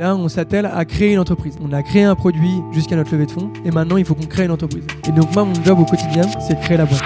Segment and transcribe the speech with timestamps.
[0.00, 1.58] Là, on s'attelle à créer une entreprise.
[1.62, 4.24] On a créé un produit jusqu'à notre levée de fonds et maintenant, il faut qu'on
[4.24, 4.82] crée une entreprise.
[5.06, 7.02] Et donc, moi, mon job au quotidien, c'est de créer la boîte.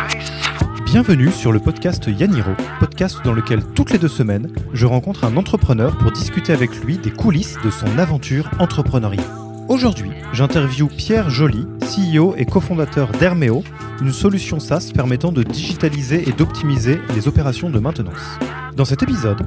[0.84, 5.36] Bienvenue sur le podcast Yaniro, podcast dans lequel toutes les deux semaines, je rencontre un
[5.36, 9.26] entrepreneur pour discuter avec lui des coulisses de son aventure entrepreneuriale.
[9.68, 13.64] Aujourd'hui, j'interviewe Pierre Joly, CEO et cofondateur d'Hermeo,
[14.02, 18.38] une solution SaaS permettant de digitaliser et d'optimiser les opérations de maintenance.
[18.76, 19.44] Dans cet épisode,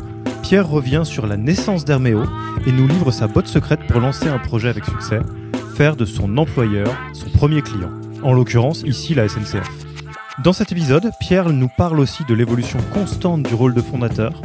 [0.48, 2.24] Pierre revient sur la naissance d'Hermeo
[2.66, 5.20] et nous livre sa botte secrète pour lancer un projet avec succès,
[5.76, 7.90] faire de son employeur son premier client,
[8.24, 9.70] en l'occurrence ici la SNCF.
[10.46, 14.42] Dans cet épisode, Pierre nous parle aussi de l'évolution constante du rôle de fondateur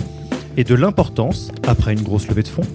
[0.57, 2.67] et de l'importance, après une grosse levée de fonds,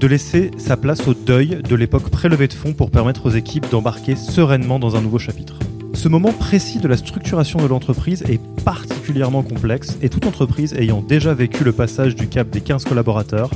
[0.00, 3.70] de laisser sa place au deuil de l'époque pré-levée de fonds pour permettre aux équipes
[3.70, 5.60] d'embarquer sereinement dans un nouveau chapitre.
[6.04, 11.00] Ce moment précis de la structuration de l'entreprise est particulièrement complexe et toute entreprise ayant
[11.00, 13.48] déjà vécu le passage du cap des 15 collaborateurs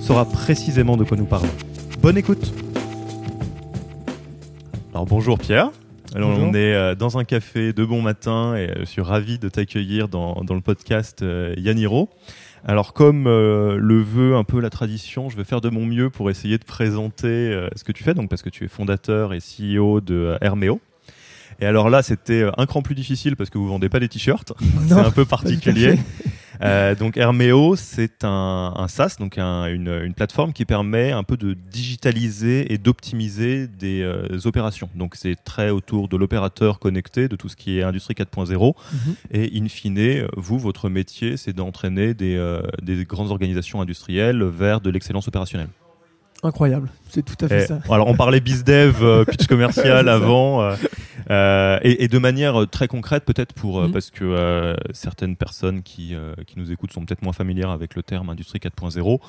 [0.00, 1.50] saura précisément de quoi nous parlons.
[2.00, 2.54] Bonne écoute
[4.94, 5.70] Alors bonjour Pierre.
[6.14, 6.50] Alors, Bonjour.
[6.50, 9.48] on est euh, dans un café de bon matin et euh, je suis ravi de
[9.48, 12.08] t'accueillir dans, dans le podcast euh, Yaniro.
[12.64, 16.10] Alors comme euh, le veut un peu la tradition, je vais faire de mon mieux
[16.10, 19.32] pour essayer de présenter euh, ce que tu fais, donc parce que tu es fondateur
[19.32, 20.80] et CEO de euh, Hermeo.
[21.60, 24.08] Et alors là, c'était euh, un cran plus difficile parce que vous vendez pas des
[24.08, 24.52] t-shirts,
[24.88, 25.98] c'est Non, un peu particulier.
[26.60, 31.22] Euh, donc Hermeo, c'est un, un SaaS, donc un- une, une plateforme qui permet un
[31.22, 34.88] peu de digitaliser et d'optimiser des euh, opérations.
[34.96, 38.74] Donc c'est très autour de l'opérateur connecté, de tout ce qui est industrie 4.0.
[38.92, 39.14] Mhm.
[39.30, 44.80] Et in fine, vous, votre métier, c'est d'entraîner des, euh, des grandes organisations industrielles vers
[44.80, 45.68] de l'excellence opérationnelle.
[46.42, 47.80] Incroyable, c'est tout à fait Et- ça.
[47.90, 50.70] alors on parlait bizdev, euh, pitch C'est commercial avant,
[51.30, 53.92] euh, et, et de manière euh, très concrète peut-être pour euh, Mhm.
[53.92, 57.94] parce que euh, certaines personnes qui, euh, qui nous écoutent sont peut-être moins familières avec
[57.94, 59.20] le terme industrie 4.0.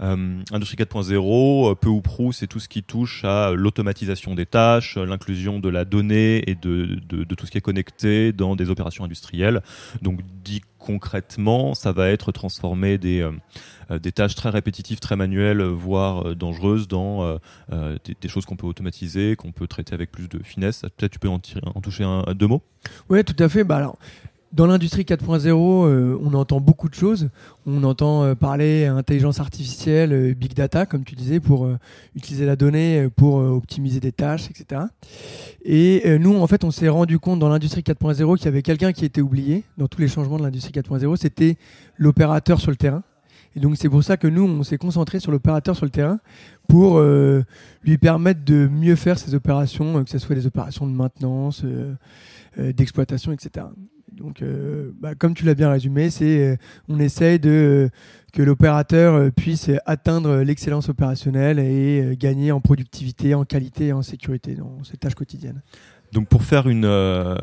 [0.00, 4.44] Euh, industrie 4.0, euh, peu ou prou, c'est tout ce qui touche à l'automatisation des
[4.46, 8.56] tâches, l'inclusion de la donnée et de, de, de tout ce qui est connecté dans
[8.56, 9.62] des opérations industrielles.
[10.02, 13.32] Donc dit concrètement, ça va être transformer des, euh,
[13.90, 17.38] euh, tâches très répétitives, très manuelles, euh, voire dangereuses dans
[17.70, 20.82] des, choses qu'on peut automatiser, qu'on peut traiter avec plus de finesse.
[20.96, 22.04] Peut-être tu peux en, toucher
[22.34, 22.62] deux mots?
[23.08, 23.64] Oui, tout à fait.
[23.64, 23.92] Bah,
[24.52, 27.30] dans l'industrie 4.0, euh, on entend beaucoup de choses.
[27.66, 31.68] On entend euh, parler intelligence artificielle, euh, big data, comme tu disais, pour
[32.14, 34.82] utiliser la donnée pour optimiser des tâches, etc.
[35.64, 38.92] Et nous, en fait, on s'est rendu compte dans l'industrie 4.0 qu'il y avait quelqu'un
[38.92, 41.56] qui était oublié dans tous les changements de l'industrie 4.0, c'était
[41.96, 43.02] l'opérateur sur le terrain.
[43.54, 46.18] Et donc c'est pour ça que nous, on s'est concentré sur l'opérateur sur le terrain
[46.68, 47.00] pour
[47.82, 51.64] lui permettre de mieux faire ses opérations, que ce soit des opérations de maintenance,
[52.56, 53.66] d'exploitation, etc.
[54.16, 56.56] Donc, euh, bah, comme tu l'as bien résumé, c'est euh,
[56.88, 57.88] on essaye de euh,
[58.32, 64.54] que l'opérateur puisse atteindre l'excellence opérationnelle et gagner en productivité, en qualité et en sécurité
[64.54, 65.62] dans ses tâches quotidiennes.
[66.12, 67.34] Donc pour faire une, euh,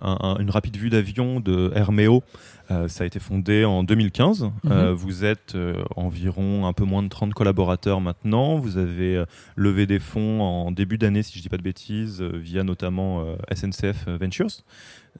[0.00, 2.22] un- un- une rapide vue d'avion de Hermeo,
[2.70, 4.50] euh, ça a été fondé en 2015.
[4.70, 5.56] Euh, vous êtes
[5.96, 8.58] environ un peu moins de 30 collaborateurs maintenant.
[8.58, 9.24] Vous avez
[9.56, 14.06] levé des fonds en début d'année, si je dis pas de bêtises, via notamment SNCF
[14.08, 14.62] Ventures.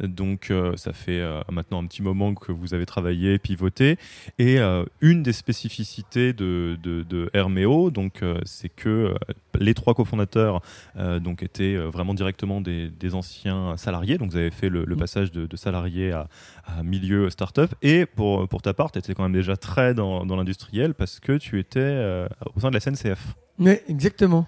[0.01, 3.99] Donc euh, ça fait euh, maintenant un petit moment que vous avez travaillé, pivoté.
[4.39, 9.15] Et euh, une des spécificités de, de, de Hermeo, donc, c'est que
[9.59, 10.61] les trois cofondateurs
[11.21, 14.19] donc étaient vraiment directement des, des anciens salariés.
[14.19, 14.99] Donc vous avez fait le, le Mm.
[14.99, 16.29] passage de, de salarié à,
[16.65, 17.75] à milieu start-up.
[17.83, 21.21] Et pour, pour ta part, tu étais quand même déjà très dans, dans l'industriel parce
[21.21, 23.35] que tu étais au sein de la SNCF.
[23.59, 24.47] Oui, exactement.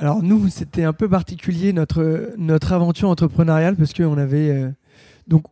[0.00, 4.70] Alors nous, c'était un peu particulier notre, notre aventure entrepreneuriale parce qu'on avait euh,
[5.26, 5.42] donc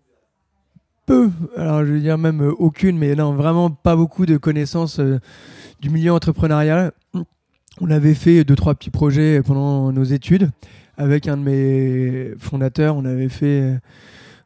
[1.05, 5.01] peu, alors je veux dire même euh, aucune, mais non, vraiment pas beaucoup de connaissances
[5.01, 5.19] euh,
[5.81, 6.93] du milieu entrepreneurial.
[7.81, 10.51] On avait fait deux, trois petits projets pendant nos études
[10.97, 12.97] avec un de mes fondateurs.
[12.97, 13.81] On avait fait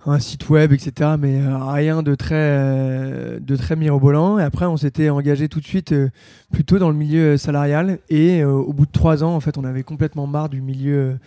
[0.06, 1.10] un site web, etc.
[1.18, 4.38] Mais euh, rien de très, euh, de très mirobolant.
[4.38, 6.08] Et après, on s'était engagé tout de suite euh,
[6.52, 7.98] plutôt dans le milieu salarial.
[8.08, 11.18] Et euh, au bout de trois ans, en fait, on avait complètement marre du milieu,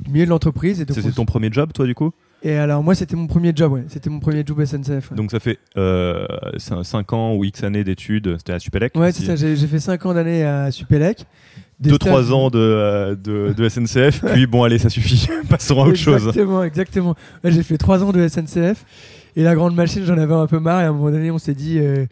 [0.00, 0.78] du milieu de l'entreprise.
[0.78, 2.12] C'était on ton premier job, toi, du coup?
[2.42, 3.72] Et alors, moi, c'était mon premier job.
[3.72, 3.84] Ouais.
[3.88, 5.10] C'était mon premier job SNCF.
[5.10, 5.16] ouais.
[5.16, 5.58] Donc ça fait
[6.58, 8.36] 5 ans ou X années d'études.
[8.38, 9.36] C'était à Supélec Ouais, c'est ça.
[9.36, 11.26] J'ai j'ai fait cinq ans d'années à Supélec.
[11.78, 15.26] Des 2-3 stages- ans de, euh, de, de SNCF, puis bon, allez, ça suffit.
[15.48, 16.26] Passons à autre chose.
[16.28, 17.14] Exactement, exactement.
[17.44, 18.84] J'ai fait trois ans de SNCF
[19.36, 20.80] et la grande machine, j'en avais un peu marre.
[20.80, 22.06] Et à un moment donné, on s'est dit, euh,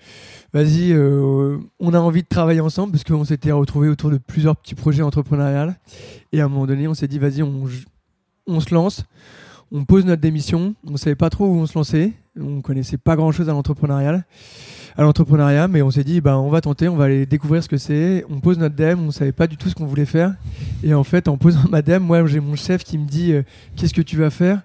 [0.52, 4.54] vas-y, euh, on a envie de travailler ensemble parce qu'on s'était retrouvés autour de plusieurs
[4.56, 5.72] petits projets entrepreneuriaux.
[6.32, 7.62] Et à un moment donné, on s'est dit, vas-y, on,
[8.46, 9.04] on se lance.
[9.72, 10.74] On pose notre démission.
[10.86, 12.12] On savait pas trop où on se lançait.
[12.38, 14.26] On connaissait pas grand-chose à l'entrepreneurial.
[14.96, 17.68] À l'entrepreneuriat, mais on s'est dit, bah, on va tenter, on va aller découvrir ce
[17.68, 18.24] que c'est.
[18.30, 20.34] On pose notre DEM, on savait pas du tout ce qu'on voulait faire.
[20.82, 23.42] Et en fait, en posant ma DEM, moi, j'ai mon chef qui me dit, euh,
[23.76, 24.62] qu'est-ce que tu vas faire?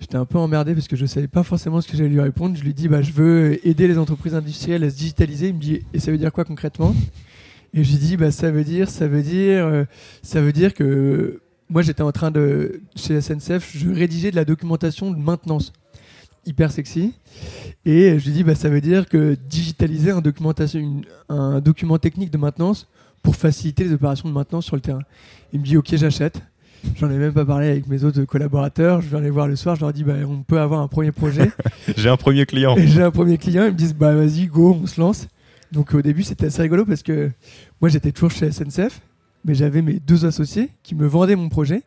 [0.00, 2.56] J'étais un peu emmerdé parce que je savais pas forcément ce que j'allais lui répondre.
[2.56, 5.48] Je lui dis, bah, je veux aider les entreprises industrielles à se digitaliser.
[5.48, 6.94] Il me dit, et ça veut dire quoi concrètement?
[7.74, 9.84] Et je lui dis, bah, ça veut dire, ça veut dire, euh,
[10.22, 14.44] ça veut dire que moi, j'étais en train de, chez SNCF, je rédigeais de la
[14.44, 15.72] documentation de maintenance
[16.46, 17.12] hyper sexy.
[17.84, 22.30] Et je lui dis, bah, ça veut dire que digitaliser un, documentation, un document technique
[22.30, 22.86] de maintenance
[23.22, 25.02] pour faciliter les opérations de maintenance sur le terrain.
[25.52, 26.40] Il me dit, ok, j'achète.
[26.96, 29.02] J'en ai même pas parlé avec mes autres collaborateurs.
[29.02, 29.76] Je vais aller voir le soir.
[29.76, 31.50] Je leur dis, bah, on peut avoir un premier projet.
[31.96, 32.74] J'ai un premier client.
[32.78, 33.64] J'ai un premier client.
[33.64, 35.28] Ils me disent, bah, vas-y, go, on se lance.
[35.72, 37.30] Donc au début, c'était assez rigolo parce que
[37.80, 39.00] moi, j'étais toujours chez SNCF,
[39.44, 41.82] mais j'avais mes deux associés qui me vendaient mon projet.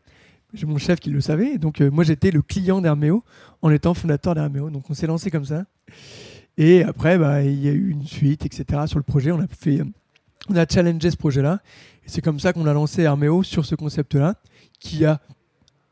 [0.53, 1.57] J'ai mon chef qui le savait.
[1.57, 3.23] Donc euh, moi, j'étais le client d'Herméo
[3.61, 4.69] en étant fondateur d'Herméo.
[4.69, 5.65] Donc on s'est lancé comme ça.
[6.57, 8.83] Et après, bah, il y a eu une suite, etc.
[8.85, 9.31] sur le projet.
[9.31, 9.81] On a fait,
[10.49, 11.59] on a challengé ce projet-là.
[12.05, 14.35] Et c'est comme ça qu'on a lancé Herméo sur ce concept-là,
[14.79, 15.19] qui a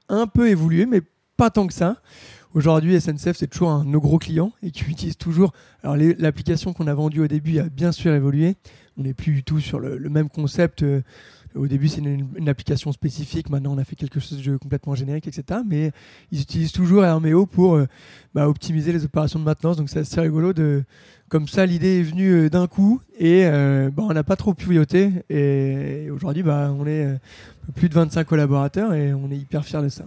[0.10, 1.02] un peu évolué, mais
[1.38, 2.02] pas tant que ça.
[2.54, 5.54] Aujourd'hui, SNCF, c'est toujours un de nos gros clients et qui utilise toujours.
[5.84, 8.58] Alors, l'application qu'on a vendue au début a bien sûr évolué.
[8.98, 10.84] On n'est plus du tout sur le, même concept.
[10.84, 11.02] Euh,
[11.56, 13.50] au début, c'est une, application spécifique.
[13.50, 15.62] Maintenant, on a fait quelque chose de complètement générique, etc.
[15.66, 15.92] Mais
[16.32, 17.88] ils utilisent toujours Hermeo pour euh,
[18.34, 19.78] bah, optimiser les opérations de maintenance.
[19.78, 20.54] Donc, c'est assez rigolo.
[20.54, 20.84] De,
[21.30, 24.54] comme ça, l'idée est venue euh, d'un coup et euh, bah, on n'a pas trop
[24.54, 25.12] pivoté.
[25.30, 27.20] Et, aujourd'hui, bah, on est
[27.76, 30.06] plus de 25 collaborateurs et on est hyper fiers de ça.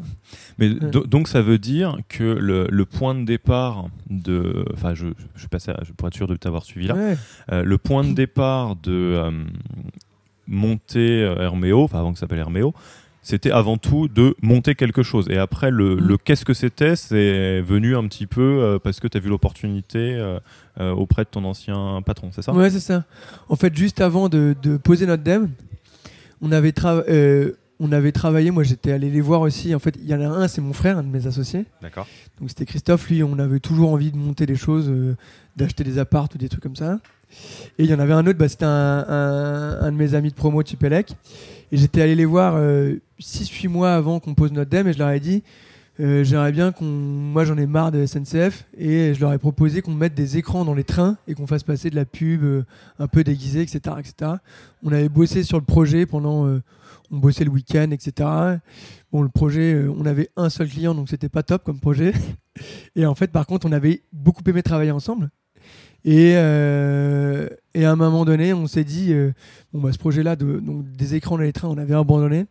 [0.58, 4.64] Mais donc, ça veut dire que le, point de départ de.
[4.72, 7.16] Enfin, je, je, à, je pourrais être sûr de t'avoir suivi là.
[7.50, 9.44] le point de départ de
[10.46, 12.74] monter euh, Herméo, enfin avant que ça s'appelle Herméo,
[13.22, 15.28] c'était avant tout de monter quelque chose.
[15.30, 16.16] Et après, le, mm.
[16.24, 20.16] qu'est-ce que c'était, c'est venu un petit peu euh, parce que tu as vu l'opportunité
[20.78, 22.52] euh, auprès de ton ancien patron, c'est ça?
[22.52, 23.04] Ouais, c'est ça.
[23.48, 25.50] En fait, juste avant de, poser notre DEM,
[26.42, 26.74] on avait,
[27.80, 29.74] on avait travaillé, moi j'étais allé les voir aussi.
[29.74, 31.64] En fait, il y en a un, c'est mon frère, un de mes associés.
[31.80, 32.06] D'accord.
[32.40, 34.92] Donc c'était Christophe, lui, on avait toujours envie de monter des choses,
[35.56, 36.98] d'acheter des appartes ou des trucs comme ça.
[37.78, 40.62] Et il y en avait un autre, bah, c'était un, de mes amis de promo
[40.62, 41.12] de Tupelec.
[41.72, 44.98] Et j'étais allé les voir 6-8 euh, mois avant qu'on pose notre DEM et je
[44.98, 45.42] leur ai dit
[46.00, 46.84] euh, j'aimerais bien qu'on.
[46.84, 50.64] Moi j'en ai marre de SNCF et je leur ai proposé qu'on mette des écrans
[50.64, 52.64] dans les trains et qu'on fasse passer de la pub euh,
[52.98, 54.32] un peu déguisée, etc., etc.
[54.82, 56.58] On avait bossé sur le projet pendant.
[57.10, 58.28] On bossait le week-end, etc.
[59.12, 62.12] Bon, le projet, on avait un seul client donc c'était pas top comme projet.
[62.96, 65.30] Et en fait, par contre, on avait beaucoup aimé travailler ensemble.
[66.04, 69.32] Et, euh, et à un moment donné, on s'est dit, euh,
[69.72, 72.44] bon, bah, ce projet-là, donc, des écrans dans les trains, on avait abandonné.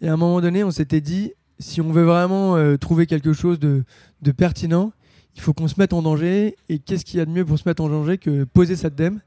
[0.00, 3.32] Et à un moment donné, on s'était dit, si on veut vraiment euh, trouver quelque
[3.32, 3.84] chose de,
[4.22, 4.92] de pertinent,
[5.34, 6.56] il faut qu'on se mette en danger.
[6.68, 8.94] Et qu'est-ce qu'il y a de mieux pour se mettre en danger que poser cette
[8.94, 9.20] dème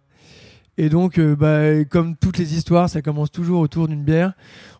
[0.77, 4.33] et donc, euh, bah, comme toutes les histoires, ça commence toujours autour d'une bière.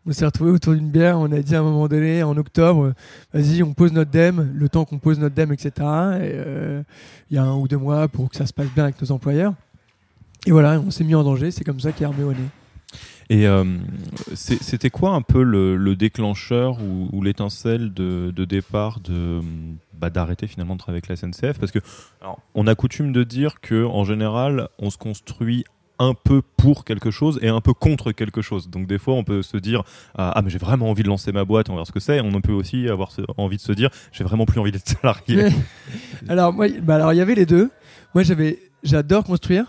[0.06, 1.18] On s'est retrouvé autour d'une bière.
[1.20, 2.94] On a dit à un moment donné, en octobre,
[3.34, 5.72] vas-y, on pose notre DEM, le temps qu'on pose notre DEM, etc.
[5.78, 6.84] Et euh,
[7.32, 9.12] il y a un ou deux mois pour que ça se passe bien avec nos
[9.12, 9.54] employeurs.
[10.46, 11.50] Et voilà, on s'est mis en danger.
[11.50, 12.24] C'est comme ça qu'est Armé
[13.30, 13.64] Et euh,
[14.34, 19.40] c'était quoi un peu le, déclencheur ou, l'étincelle de, départ de
[19.98, 21.80] bah, d'arrêter finalement de travailler avec la SNCF Parce que
[22.54, 25.64] on a coutume de dire que en général, on se construit
[26.00, 28.70] un peu pour quelque chose et un peu contre quelque chose.
[28.70, 29.84] Donc des fois, on peut se dire
[30.16, 32.00] ah, ah mais j'ai vraiment envie de lancer ma boîte, on va voir ce que
[32.00, 32.20] c'est.
[32.22, 35.48] On peut aussi avoir envie de se dire j'ai vraiment plus envie d'être salarié.
[36.30, 37.70] alors moi, bah alors il y avait les deux.
[38.14, 39.66] Moi j'avais, j'adore construire.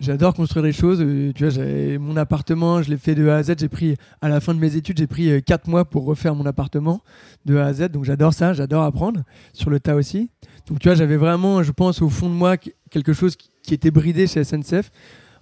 [0.00, 1.00] J'adore construire des choses.
[1.00, 3.54] Euh, tu vois, mon appartement, je l'ai fait de A à Z.
[3.58, 6.34] J'ai pris à la fin de mes études, j'ai pris 4 euh, mois pour refaire
[6.34, 7.00] mon appartement
[7.46, 7.90] de A à Z.
[7.90, 10.30] Donc j'adore ça, j'adore apprendre sur le tas aussi.
[10.66, 12.56] Donc tu vois, j'avais vraiment, je pense, au fond de moi
[12.90, 14.90] quelque chose qui était bridé chez SNCF.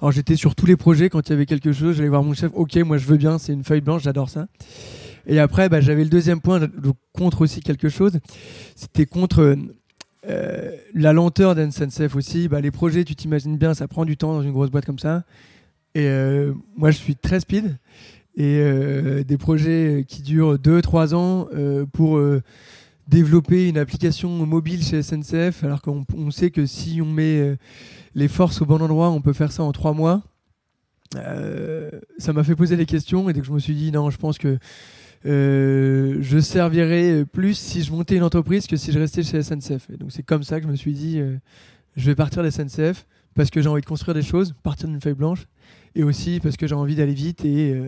[0.03, 2.35] Alors j'étais sur tous les projets quand il y avait quelque chose, j'allais voir mon
[2.35, 4.49] chef, ok moi je veux bien, c'est une feuille blanche, j'adore ça.
[5.29, 6.59] Et après bah, j'avais le deuxième point,
[7.13, 8.19] contre aussi quelque chose,
[8.75, 9.57] c'était contre
[10.29, 12.49] euh, la lenteur d'NSNCF aussi.
[12.49, 14.99] Bah, les projets, tu t'imagines bien, ça prend du temps dans une grosse boîte comme
[14.99, 15.23] ça.
[15.95, 17.79] Et euh, moi je suis très speed.
[18.35, 21.47] Et euh, des projets qui durent 2-3 ans
[21.93, 22.21] pour
[23.09, 27.57] développer une application mobile chez SNCF, alors qu'on sait que si on met
[28.15, 30.23] les forces au bon endroit, on peut faire ça en trois mois.
[31.17, 34.19] Euh, ça m'a fait poser des questions et donc je me suis dit non, je
[34.19, 34.59] pense que
[35.25, 39.91] euh, je servirais plus si je montais une entreprise que si je restais chez SNCF.
[39.91, 41.37] Et donc c'est comme ça que je me suis dit euh,
[41.97, 45.01] je vais partir de SNCF parce que j'ai envie de construire des choses, partir d'une
[45.01, 45.47] feuille blanche
[45.95, 47.79] et aussi parce que j'ai envie d'aller vite et,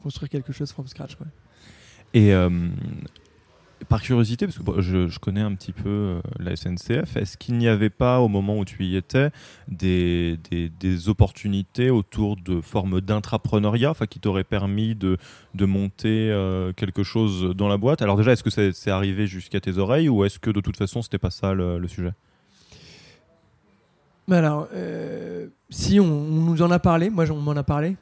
[0.00, 1.16] construire quelque chose from scratch.
[2.14, 2.32] Et
[3.88, 7.68] par curiosité, parce que je, connais un petit peu euh, la SNCF, est-ce qu'il n'y
[7.68, 9.30] avait pas, au moment où tu y étais,
[9.68, 10.38] des,
[11.08, 15.18] opportunités autour de formes d'intrapreneuriat qui t'auraient permis de,
[15.60, 18.02] monter euh, quelque chose dans la boîte?
[18.02, 21.02] Alors déjà, est-ce que c'est arrivé jusqu'à tes oreilles ou est-ce que de toute façon,
[21.02, 22.12] c'était pas ça le, sujet?
[24.30, 24.68] Alors,
[25.70, 27.96] si on, nous en a parlé, moi on m'en a parlé.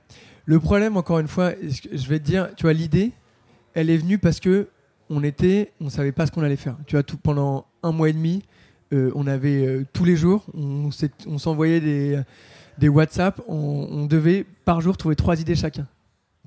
[0.44, 3.12] Le problème, encore une fois, je vais te dire, tu vois, l'idée,
[3.75, 4.68] elle est venue parce que
[5.10, 6.76] on était, on savait pas ce qu'on allait faire.
[6.86, 8.42] Tu pendant un mois et demi,
[8.92, 10.90] euh, on avait euh, tous les jours, on,
[11.38, 12.24] s'envoyait
[12.78, 15.86] des WhatsApp, on, devait par jour trouver trois idées chacun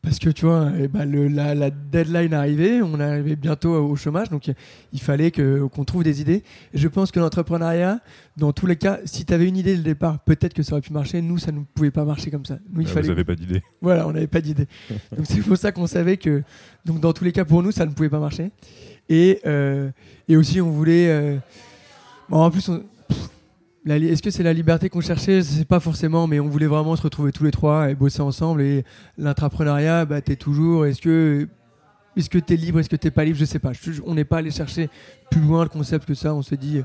[0.03, 4.51] parce que tu vois, eh ben, la, deadline arrivait, on arrivait bientôt au chômage, donc
[4.91, 6.43] il fallait qu'on trouve des idées.
[6.73, 8.01] Et je pense que l'entrepreneuriat,
[8.35, 10.73] dans tous les cas, si tu avais une idée dès le départ, peut-être que ça
[10.73, 11.21] aurait pu marcher.
[11.21, 12.59] Nous, ça ne pouvait pas marcher comme ça.
[12.73, 13.03] Nous, il fallait...
[13.03, 13.63] Vous n'avez pas d'idée.
[13.81, 14.67] Voilà, on n'avait pas d'idée.
[15.15, 16.43] donc c'est pour ça qu'on savait que,
[16.83, 18.51] donc dans tous les cas, pour nous, ça ne pouvait pas marcher.
[19.07, 19.89] Et, euh,
[20.27, 21.09] et aussi, on voulait.
[21.09, 21.37] Euh,
[22.27, 22.83] bon, en plus, on,
[23.85, 25.37] est-ce que c'est la liberté qu'on cherchait?
[25.37, 28.21] Je sais pas forcément, mais on voulait vraiment se retrouver tous les trois et bosser
[28.21, 28.61] ensemble.
[28.61, 28.83] Et
[29.17, 30.85] l'intrapreneuriat, bah, es toujours.
[30.85, 31.47] Est-ce que
[32.15, 33.37] est-ce que es libre Est-ce que t'es pas libre?
[33.37, 33.71] Je sais pas.
[34.05, 34.89] on n'est pas allé chercher
[35.31, 36.33] plus loin le concept que ça.
[36.33, 36.81] On s'est dit,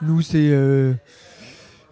[0.00, 0.94] nous, c'est euh,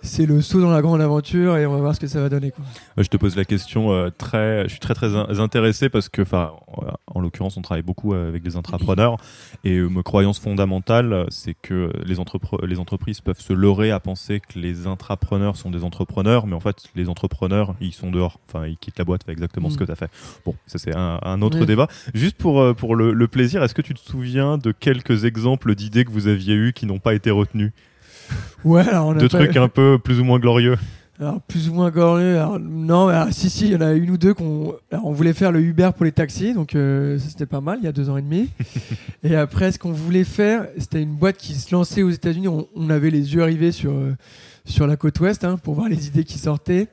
[0.03, 2.29] c'est le saut dans la grande aventure et on va voir ce que ça va
[2.29, 2.51] donner.
[2.51, 2.65] Quoi.
[2.99, 6.53] Je te pose la question euh, très, je suis très très intéressé parce que, enfin,
[7.07, 9.17] en l'occurrence, on travaille beaucoup avec des entrepreneurs
[9.65, 12.17] et euh, ma croyance fondamentale, c'est que les,
[12.67, 16.61] les entreprises peuvent se leurrer à penser que les intrapreneurs sont des entrepreneurs, mais en
[16.61, 18.39] fait, les entrepreneurs, ils sont dehors.
[18.49, 19.79] Enfin, ils quittent la boîte, fait exactement ce mm.
[19.79, 20.11] que tu as fait.
[20.45, 21.89] Bon, ça c'est un, autre débat.
[22.15, 25.75] Juste pour euh, pour le, le plaisir, est-ce que tu te souviens de quelques exemples
[25.75, 27.73] d'idées que vous aviez eues qui n'ont pas été retenues?
[28.65, 30.77] Ouais, alors on a De trucs un peu plus ou moins glorieux.
[31.21, 32.39] Alors, plus ou moins glorieux.
[32.61, 35.61] non, si, si, il y en a une ou deux qu'on on voulait faire le
[35.61, 38.23] Uber pour les taxis, donc euh, c'était pas mal, il y a deux ans et
[38.23, 38.49] demi.
[39.23, 42.49] et après, ce qu'on voulait faire, c'était une boîte qui se lançait aux États-Unis.
[42.49, 44.17] On, avait les yeux rivés sur, euh,
[44.65, 46.89] sur la côte ouest hein, pour voir les idées qui sortaient.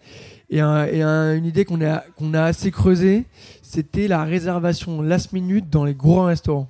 [0.50, 3.25] Et, et une idée qu'on a, qu'on a assez creusée,
[3.62, 6.70] c'était la réservation last minute dans les gros restaurants.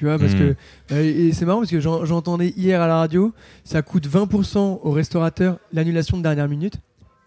[0.00, 0.56] Tu vois, parce que.
[0.90, 0.96] Hmm.
[0.96, 5.58] et c'est marrant parce que j'entendais hier à la radio, ça coûte 20% aux restaurateurs
[5.74, 6.76] l'annulation de dernière minute,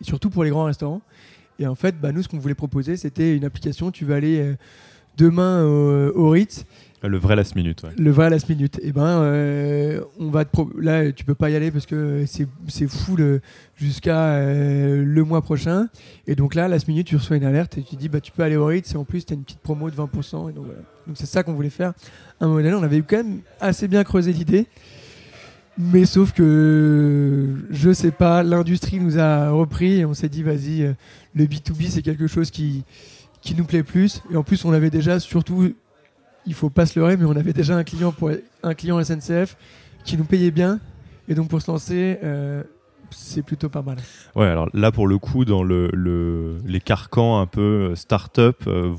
[0.02, 1.04] et surtout pour les grands restaurants.
[1.60, 3.92] Et en fait, bah, nous, ce qu'on voulait proposer, c'était une application.
[3.92, 4.56] Tu vas aller euh,
[5.18, 6.66] demain au, au Ritz
[7.08, 7.84] le vrai last minute.
[7.84, 7.90] Ouais.
[7.98, 8.80] Le vrai last minute.
[8.80, 12.26] Et eh ben, euh, on va te là, tu peux pas y aller parce que
[12.26, 13.18] c'est fou
[13.76, 15.88] jusqu'à euh, le mois prochain.
[16.28, 18.44] Et donc là, last minute, tu reçois une alerte et tu dis, bah, tu peux
[18.44, 20.50] aller au Ritz et en plus, tu as une petite promo de 20%.
[20.50, 20.68] Et donc,
[21.08, 21.94] donc c'est ça qu'on voulait faire.
[22.40, 24.68] Un modèle, on avait quand même assez bien creusé l'idée.
[25.78, 30.84] Mais sauf que, je sais pas, l'industrie nous a repris et on s'est dit, vas-y,
[30.84, 30.94] euh,
[31.34, 32.84] le B2B, c'est quelque chose qui,
[33.42, 34.22] qui nous plaît plus.
[34.32, 35.74] Et en plus, on avait déjà surtout
[36.46, 38.32] il faut pas se leurrer, mais on avait déjà un client pour
[38.64, 39.56] un client SNCF
[40.04, 40.80] qui nous payait bien,
[41.28, 42.20] et donc pour se lancer.
[42.24, 42.64] Euh,
[43.16, 43.98] c'est plutôt pas mal.
[44.36, 48.92] Ouais, alors là pour le coup, dans le, les carcans un peu euh, start-up, euh,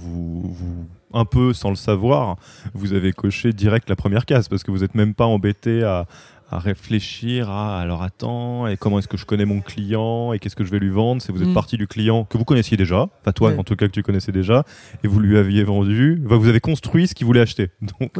[1.12, 2.36] un peu sans le savoir,
[2.74, 6.06] vous avez coché direct la première case parce que vous n'êtes même pas embêté à,
[6.50, 10.56] à réfléchir à alors attends et comment est-ce que je connais mon client et qu'est-ce
[10.56, 11.22] que je vais lui vendre?
[11.22, 11.54] C'est vous êtes mm.
[11.54, 14.32] parti du client que vous connaissiez déjà pas toi en tout cas que tu connaissais
[14.32, 14.64] déjà
[15.02, 17.70] et vous lui aviez vendu vous avez construit ce qu'il voulait acheter.
[17.80, 18.12] Donc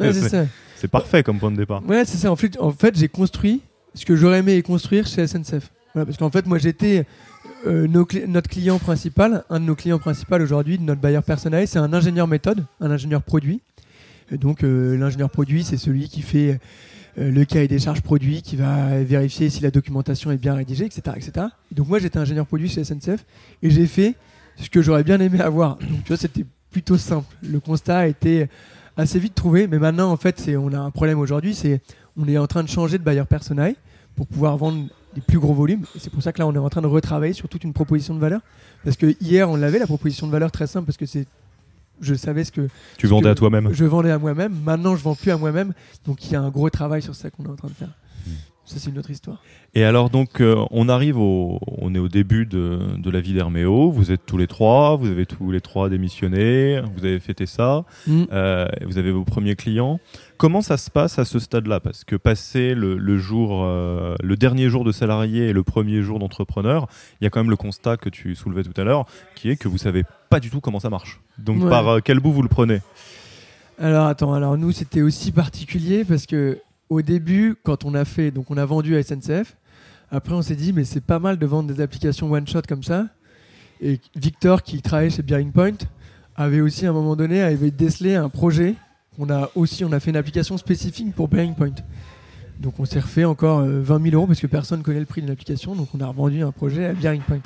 [0.77, 1.85] c'est parfait comme point de départ.
[1.87, 2.31] Ouais c'est ça.
[2.31, 3.63] En fait, en fait j'ai construit
[3.95, 7.07] ce que j'aurais aimé construire chez SNCF parce qu'en fait moi j'étais
[7.67, 11.93] euh, notre client principal un de nos clients principaux aujourd'hui notre bailleur personnel c'est un
[11.93, 13.61] ingénieur méthode un ingénieur produit.
[14.31, 16.59] Et donc euh, l'ingénieur produit c'est celui qui fait
[17.17, 21.03] le cahier des charges produit qui va vérifier si la documentation est bien rédigée, etc.
[21.17, 21.47] etc.
[21.73, 23.25] donc moi j'étais ingénieur produit chez SNCF
[23.63, 24.15] et j'ai fait
[24.57, 25.77] ce que j'aurais bien aimé avoir.
[25.77, 27.35] Donc tu vois c'était plutôt simple.
[27.43, 28.49] Le constat a été
[28.97, 31.81] assez vite trouvé, mais maintenant en fait on a un problème aujourd'hui, c'est
[32.17, 33.75] on est en train de changer de bailleur personnel
[34.17, 35.85] pour pouvoir vendre des plus gros volumes.
[35.99, 38.15] C'est pour ça que là on est en train de retravailler sur toute une proposition
[38.15, 38.41] de valeur.
[38.85, 41.27] Parce que hier on l'avait la proposition de valeur très simple parce que c'est
[42.01, 42.69] je savais ce que.
[42.99, 44.55] Tu vendais à toi-même Je vendais à moi-même.
[44.65, 45.73] Maintenant, je vends plus à moi-même.
[46.07, 47.91] Donc, il y a un gros travail sur ça qu'on est en train de faire.
[48.67, 49.43] Ça, c'est une autre histoire.
[49.75, 53.35] Et alors, donc, euh, on arrive au, on est au début de, de la vie
[53.35, 53.91] d'Herméo.
[53.91, 57.85] Vous êtes tous les trois, vous avez tous les trois démissionné, vous avez fêté ça,
[58.07, 58.25] hmm.
[58.33, 60.01] euh, vous avez vos premiers clients.
[60.39, 61.81] Comment ça se passe à ce stade-là?
[61.81, 66.01] Parce que passer le, le jour, euh, le dernier jour de salarié et le premier
[66.01, 66.89] jour d'entrepreneur,
[67.21, 69.05] il y a quand même le constat que tu soulevais tout à l'heure,
[69.35, 71.21] qui est que vous savez pas du tout comment ça marche.
[71.39, 72.81] Donc, par quel bout vous le prenez?
[73.79, 78.31] Alors attends, alors nous c'était aussi particulier parce que au début, quand on a fait,
[78.31, 79.57] donc on a vendu à SNCF,
[80.11, 83.07] après on s'est dit, mais c'est pas mal de vendre des applications one-shot comme ça.
[83.81, 85.79] Et Victor, qui travaillait chez Bearing Point,
[86.37, 88.75] avait aussi à un moment donné décelé un projet
[89.19, 91.75] On a aussi on a fait une application spécifique pour Bearing Point.
[92.61, 95.29] Donc on s'est refait encore 20 000 euros parce que personne connaît le prix de
[95.29, 95.75] l'application.
[95.75, 97.41] Donc on a revendu un projet à Bearing Point.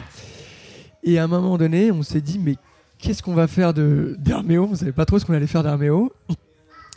[1.02, 2.56] Et à un moment donné, on s'est dit mais
[2.98, 6.12] qu'est-ce qu'on va faire de d'Herméo On savait pas trop ce qu'on allait faire d'Herméo.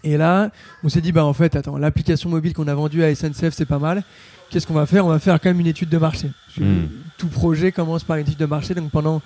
[0.04, 0.50] Et là,
[0.84, 3.66] on s'est dit bah en fait, attends, l'application mobile qu'on a vendue à SNCF, c'est
[3.66, 4.04] pas mal.
[4.50, 5.06] Qu'est-ce qu'on va faire?
[5.06, 6.30] On va faire quand même une étude de marché.
[6.58, 6.86] Hmm.
[7.18, 8.74] Tout projet commence par une étude de marché.
[8.74, 9.22] Donc pendant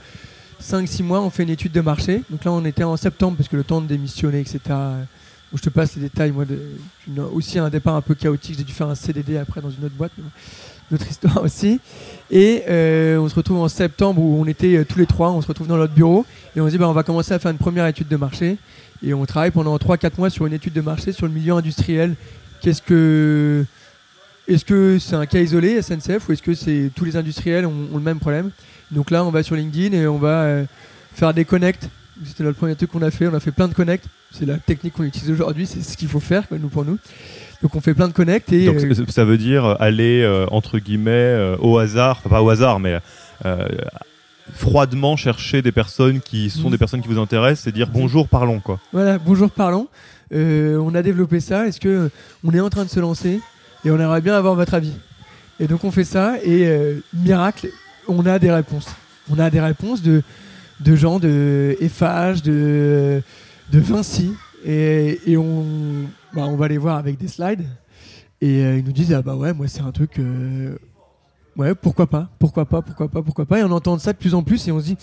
[0.61, 2.21] 5-6 mois, on fait une étude de marché.
[2.29, 4.59] Donc là, on était en septembre parce que le temps de démissionner, etc.
[5.53, 6.31] Où je te passe les détails.
[6.31, 6.59] Moi, de,
[7.07, 8.55] une- aussi un départ un peu chaotique.
[8.57, 10.11] J'ai dû faire un CDD après dans une autre boîte.
[10.17, 10.23] mais
[10.91, 11.79] Notre histoire aussi.
[12.29, 15.31] Et euh, on se retrouve en septembre où on était euh, tous les trois.
[15.31, 17.39] On se retrouve dans notre bureau et on se dit bah, on va commencer à
[17.39, 18.57] faire une première étude de marché.
[19.05, 22.15] Et on travaille pendant 3-4 mois sur une étude de marché sur le milieu industriel.
[22.61, 23.63] Qu'est-ce que.
[24.47, 27.87] Est-ce que c'est un cas isolé, SNCF, ou est-ce que c'est tous les industriels ont,
[27.93, 28.51] ont le même problème?
[28.91, 30.65] Donc là, on va sur LinkedIn et on va euh,
[31.15, 31.89] faire des connects.
[32.23, 33.27] C'était le premier truc qu'on a fait.
[33.27, 34.05] On a fait plein de connects.
[34.31, 35.65] C'est la technique qu'on utilise aujourd'hui.
[35.65, 36.97] C'est ce qu'il faut faire, nous pour nous.
[37.61, 40.77] Donc on fait plein de connects et Donc euh, ça veut dire aller euh, entre
[40.77, 42.99] guillemets au hasard, enfin pas au hasard, mais
[44.53, 48.59] froidement chercher des personnes qui sont des personnes qui vous intéressent et dire bonjour, parlons
[48.59, 48.79] quoi.
[48.93, 49.87] Voilà, bonjour, parlons.
[50.33, 51.67] Euh, on a développé ça.
[51.67, 52.09] Est-ce que euh,
[52.43, 53.39] on est en train de se lancer
[53.83, 54.93] et on aimerait bien avoir votre avis?
[55.59, 57.69] Et donc on fait ça et euh, miracle,
[58.07, 58.87] on a des réponses.
[59.29, 60.21] On a des réponses de,
[60.79, 63.21] de gens de FH, de,
[63.71, 64.31] de Vinci
[64.63, 65.65] et, et on,
[66.33, 67.65] bah, on va les voir avec des slides
[68.41, 70.19] et ils nous disent ah bah ouais moi c'est un truc
[71.57, 74.33] ouais pourquoi pas pourquoi pas pourquoi pas pourquoi pas et on entend ça de plus
[74.33, 74.97] en plus et on se dit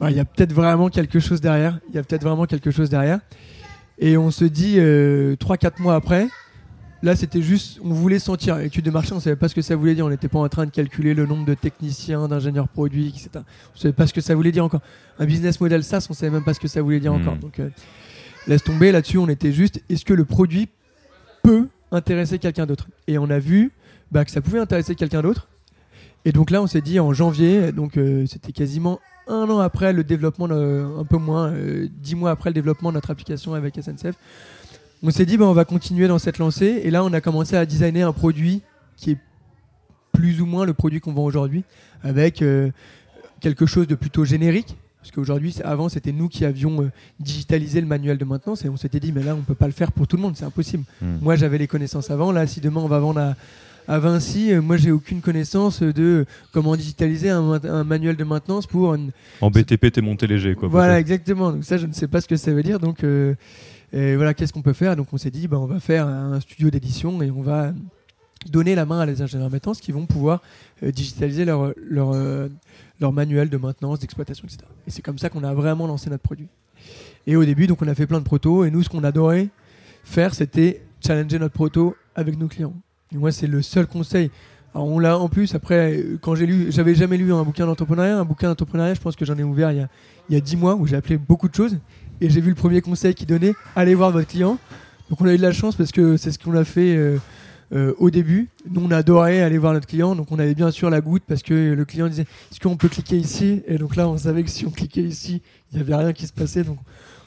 [0.00, 2.70] bah, il y a peut-être vraiment quelque chose derrière il y a peut-être vraiment quelque
[2.70, 3.20] chose derrière
[3.98, 6.26] et on se dit, 3-4 mois après,
[7.04, 8.58] là c'était juste, on voulait sentir.
[8.58, 10.04] Étude de marché, on savait pas ce que ça voulait dire.
[10.04, 13.44] On n'était pas en train de calculer le nombre de techniciens, d'ingénieurs produits, etc.
[13.74, 14.80] On savait pas ce que ça voulait dire encore.
[15.20, 17.20] Un business model SaaS, on savait même pas ce que ça voulait dire Hmm.
[17.20, 17.36] encore.
[17.36, 17.68] Donc euh,
[18.48, 20.68] laisse tomber là-dessus, on était juste, est-ce que le produit
[21.44, 22.88] peut intéresser quelqu'un d'autre?
[23.06, 23.70] Et on a vu
[24.10, 25.46] bah, que ça pouvait intéresser quelqu'un d'autre.
[26.24, 29.92] Et donc là, on s'est dit en janvier, donc euh, c'était quasiment un an après
[29.92, 33.54] le développement, de- un peu moins, euh, dix mois après le développement de notre application
[33.54, 34.14] avec SNCF,
[35.02, 36.80] on s'est dit bah, on va continuer dans cette lancée.
[36.84, 38.62] Et là, on a commencé à designer un produit
[38.96, 39.18] qui est
[40.12, 41.64] plus ou moins le produit qu'on vend aujourd'hui,
[42.04, 42.70] avec euh,
[43.40, 44.76] quelque chose de plutôt générique.
[45.00, 48.76] Parce qu'aujourd'hui, avant, c'était nous qui avions euh, digitalisé le manuel de maintenance et on
[48.76, 50.84] s'était dit, mais là, on peut pas le faire pour tout le monde, c'est impossible.
[51.00, 51.16] Hmm.
[51.20, 52.30] Moi, j'avais les connaissances avant.
[52.30, 53.34] Là, si demain on va vendre à,
[53.88, 58.24] à Vinci, euh, moi, j'ai aucune connaissance de comment digitaliser un, ma- un manuel de
[58.24, 60.68] maintenance pour une, En BTP, t'es monté léger quoi.
[60.68, 61.52] voilà, exactement.
[61.52, 62.78] Donc ça, je ne sais pas ce que ça veut dire.
[62.78, 63.34] Donc euh,
[63.92, 64.96] et voilà, qu'est-ce qu'on peut faire?
[64.96, 67.72] Donc on s'est dit, bah, on va faire un studio d'édition et on va
[68.50, 70.42] donner la main à les ingénieurs maintenance qui vont pouvoir
[70.82, 72.48] euh, digitaliser leur, leur, euh,
[73.00, 74.58] leur manuel de maintenance, d'exploitation, etc.
[74.86, 76.48] Et c'est comme ça qu'on a vraiment lancé notre produit.
[77.26, 78.64] Et au début, donc on a fait plein de protos.
[78.64, 79.48] Et nous, ce qu'on adorait
[80.04, 82.74] faire, c'était challenger notre proto avec nos clients.
[83.12, 84.30] Moi, c'est le seul conseil.
[84.74, 88.18] On l'a en plus, après, quand j'ai lu, j'avais jamais lu un bouquin d'entrepreneuriat.
[88.18, 89.88] Un bouquin d'entrepreneuriat, je pense que j'en ai ouvert il y a,
[90.30, 91.78] il y a 10 mois où j'ai appelé beaucoup de choses.
[92.20, 94.58] Et j'ai vu le premier conseil qu'il donnait allez voir votre client.
[95.10, 96.96] Donc, on a eu de la chance parce que c'est ce qu'on a fait.
[96.96, 97.18] euh,
[97.74, 100.90] euh, au début, nous on adorait aller voir notre client, donc on avait bien sûr
[100.90, 103.62] la goutte parce que le client disait est-ce qu'on peut cliquer ici?
[103.66, 106.26] Et donc là on savait que si on cliquait ici, il n'y avait rien qui
[106.26, 106.78] se passait, donc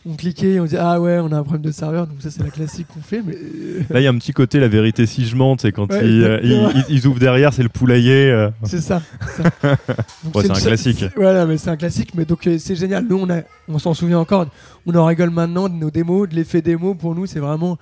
[0.07, 2.29] on cliquait et on disait ah ouais on a un problème de serveur, donc ça
[2.29, 4.67] c'est la classique qu'on fait, mais euh, Là, il y a un petit côté la
[4.67, 8.29] vérité si je mente, c'est quand Ouais, ils, euh, ils- ouvrent derrière, c'est le poulailler.
[8.29, 8.49] euh.
[8.63, 9.01] c'est ça.
[9.35, 9.43] c'est
[10.35, 11.05] Ouais, un classique.
[11.15, 13.05] Voilà, mais c'est un classique, mais donc euh, c'est génial.
[13.07, 14.45] Nous on a, on s'en souvient encore,
[14.85, 16.93] on en rigole maintenant de nos démos, de l'effet démo.
[16.93, 17.77] Pour nous c'est vraiment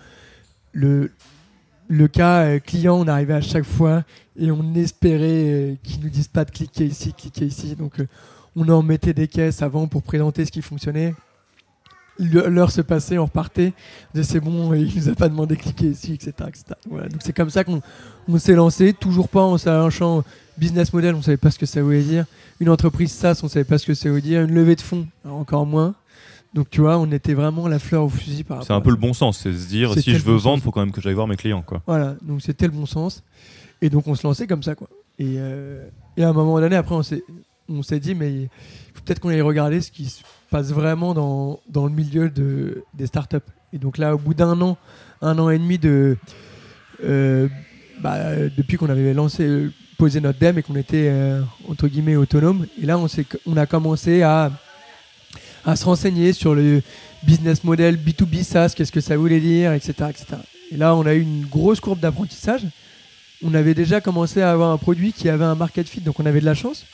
[0.71, 1.12] le
[1.89, 4.03] le cas client, on arrivait à chaque fois
[4.39, 7.75] et on espérait qu'ils nous disent pas de cliquer ici, cliquer ici.
[7.75, 7.95] Donc
[8.55, 11.13] on en mettait des caisses avant pour présenter ce qui fonctionnait.
[12.19, 13.73] L'heure se passait, on repartait,
[14.13, 16.32] on disait c'est bon, il nous a pas demandé de cliquer ici, etc.
[16.47, 16.63] etc.
[16.89, 17.82] Voilà, donc c'est comme ça qu'on
[18.28, 20.23] on s'est lancé, toujours pas en sachant
[20.58, 22.26] business model, on savait pas ce que ça voulait dire.
[22.60, 24.41] Une entreprise SaaS, on savait pas ce que ça voulait dire.
[24.41, 25.95] Une levée de fonds, encore moins.
[26.54, 28.95] Donc tu vois, on était vraiment la fleur au fusil par C'est un peu le
[28.95, 30.63] bon sens, c'est se dire si je veux bon vendre, sens.
[30.65, 31.82] faut quand même que j'aille voir mes clients quoi.
[31.88, 33.23] Voilà, donc c'était le bon sens.
[33.82, 34.88] Et donc on se lançait comme ça, quoi.
[35.19, 37.23] Et, euh, et à un moment donné, après, on s'est,
[37.69, 38.49] on s'est dit, mais il
[38.93, 40.21] faut peut-être qu'on aille regarder ce qui se
[40.53, 43.49] passe vraiment dans, dans le milieu de, des startups.
[43.73, 44.77] Et donc là, au bout d'un an,
[45.19, 46.15] un an et demi de.
[47.03, 47.47] euh,
[47.99, 48.19] bah,
[48.55, 52.67] depuis qu'on avait lancé, euh, posé notre DEM et qu'on était, euh, entre guillemets, autonome.
[52.79, 53.07] Et là, on,
[53.47, 54.51] on a commencé à,
[55.65, 56.83] à se renseigner sur le
[57.23, 60.25] business model B2B SaaS, qu'est-ce que ça voulait dire, etc., etc.
[60.69, 62.61] Et là, on a eu une grosse courbe d'apprentissage.
[63.43, 66.27] On avait déjà commencé à avoir un produit qui avait un market fit, donc on
[66.27, 66.85] avait de la chance.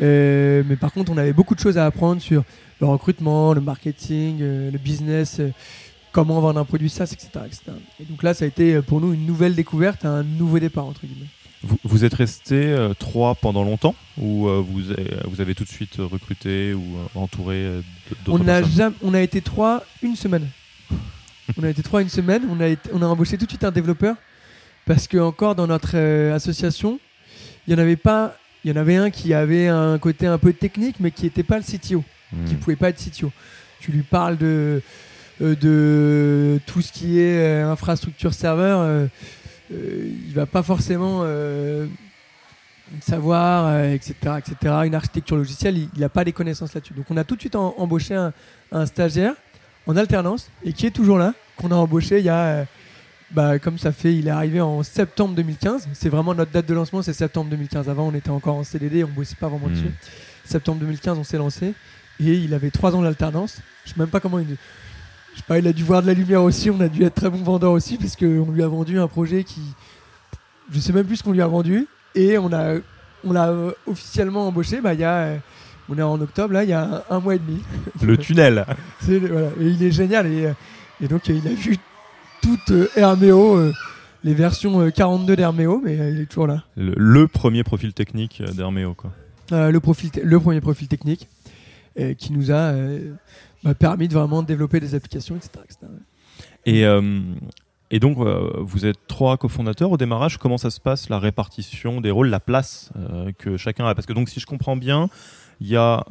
[0.00, 2.44] Euh, mais par contre, on avait beaucoup de choses à apprendre sur
[2.80, 5.50] le recrutement, le marketing, euh, le business, euh,
[6.12, 7.62] comment vendre un produit SaaS, etc., etc.
[8.00, 11.06] Et donc là, ça a été pour nous une nouvelle découverte, un nouveau départ, entre
[11.06, 11.28] guillemets.
[11.62, 15.96] Vous, vous êtes resté trois pendant longtemps ou vous, avez, vous avez tout de suite
[15.98, 16.84] recruté ou
[17.16, 17.68] entouré
[18.24, 20.46] d'autres on a, jamais, on a été trois une semaine.
[21.60, 22.42] on a été trois une semaine.
[22.48, 24.14] On a, on a embauché tout de suite un développeur
[24.86, 25.98] parce que encore dans notre
[26.32, 27.00] association,
[27.66, 28.36] il y en avait pas.
[28.64, 31.42] Il y en avait un qui avait un côté un peu technique, mais qui n'était
[31.42, 32.04] pas le CTO,
[32.46, 32.58] qui hmm.
[32.58, 33.30] pouvait pas être CTO.
[33.80, 34.82] Tu lui parles de
[35.40, 39.08] de tout ce qui est infrastructure serveur
[39.72, 41.86] euh, il va pas forcément euh,
[43.00, 44.74] savoir, etc., euh, etc.
[44.84, 46.94] Une architecture logicielle, il n'a pas les connaissances là-dessus.
[46.94, 48.14] Donc on a tout de suite embauché
[48.72, 49.34] un, stagiaire
[49.86, 52.66] en alternance et qui est toujours là, qu'on a embauché il y a,
[53.30, 55.88] bah, comme ça fait, il est arrivé en septembre 2015.
[55.92, 57.88] C'est vraiment notre date de lancement, c'est septembre 2015.
[57.88, 59.72] Avant, on était encore en CDD, on bossait pas vraiment hmm.
[59.72, 59.92] dessus.
[60.44, 61.74] Septembre 2015, on s'est lancé
[62.20, 63.60] et il avait trois ans d'alternance.
[63.84, 64.56] Je sais même pas comment il
[65.34, 67.14] je sais pas, il a dû voir de la lumière aussi, on a dû être
[67.14, 69.60] très bon vendeur aussi, parce qu'on lui a vendu un projet qui.
[70.72, 71.86] Je sais même plus ce qu'on lui a vendu.
[72.16, 72.74] Et on a
[73.24, 75.14] on l'a euh, officiellement embauché, bah, il y a.
[75.14, 75.36] Euh,
[75.88, 77.62] on est en octobre, là, il y a un, mois et demi.
[78.02, 78.66] Le tunnel
[79.00, 79.48] voilà.
[79.58, 80.26] Et il est génial.
[80.26, 80.52] Et, euh,
[81.00, 81.78] et donc, il a vu
[82.42, 83.72] toute Herméo,
[84.24, 86.64] les versions 42 d'Herméo, mais il est toujours là.
[86.76, 89.12] Le, premier profil technique d'Herméo, quoi.
[89.50, 91.28] le, profil le premier profil technique
[92.16, 92.72] qui nous a
[93.64, 95.64] m'a permis de vraiment développer des applications, etc.
[96.66, 97.20] Et, euh,
[97.90, 100.38] et donc, euh, vous êtes trois cofondateurs au démarrage.
[100.38, 103.94] Comment ça se passe, la répartition des rôles, la place euh, que chacun a?
[103.94, 105.08] Parce que donc, si je comprends bien,
[105.60, 106.04] il y a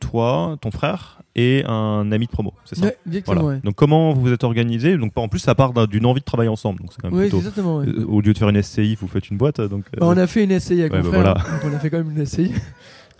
[0.00, 2.90] toi, ton frère et un ami de promo, c'est ça?
[3.06, 4.98] Exactement, Donc comment vous vous êtes organisé?
[4.98, 7.24] Donc en plus ça part d'une envie de travailler ensemble, donc c'est quand même oui,
[7.24, 9.60] plutôt, exactement, au lieu de faire une SCI, vous faites une boîte.
[9.60, 11.98] Donc bah, on a fait une SCI avec mon bah, frère, on a fait quand
[11.98, 12.52] même une SCI.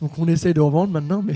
[0.03, 1.35] Donc on essaye de revendre maintenant, mais.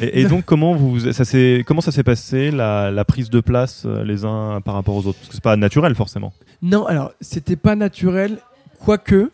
[0.00, 4.04] et, donc comment vous, ça s'est, comment ça s'est passé la, prise de place euh,
[4.04, 5.18] les uns par rapport aux autres?
[5.18, 6.32] Parce que c'est pas naturel forcément.
[6.62, 8.38] Non, alors c'était pas naturel,
[8.78, 9.32] quoique,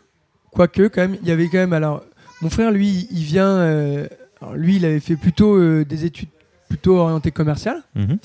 [0.49, 1.73] quoique quand même, il y avait quand même.
[1.73, 2.01] Alors
[2.41, 4.07] mon frère, lui, il vient, euh,
[4.55, 6.29] lui, il avait fait plutôt euh, des études
[6.67, 7.81] plutôt orientées commerciales.
[7.95, 8.17] Mhm.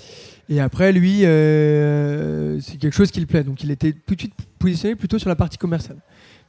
[0.51, 3.45] Et après, lui, c'est quelque chose qui le plaît.
[3.45, 5.97] Donc il était tout de suite positionné plutôt sur la partie commerciale.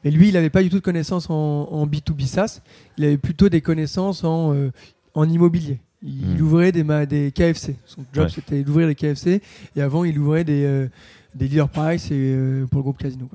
[0.06, 2.62] Et lui, il n'avait pas du tout de connaissances en, B2B SaaS.
[2.97, 4.71] Il avait plutôt des connaissances en, euh,
[5.15, 5.80] en immobilier.
[6.04, 6.41] Il, hmm.
[6.41, 7.75] ouvrait des, des KFC.
[7.88, 9.41] Son job, c'était d'ouvrir des KFC.
[9.75, 10.88] Et avant, il ouvrait des, euh,
[11.34, 13.28] des leader price et, euh, pour le groupe Casino.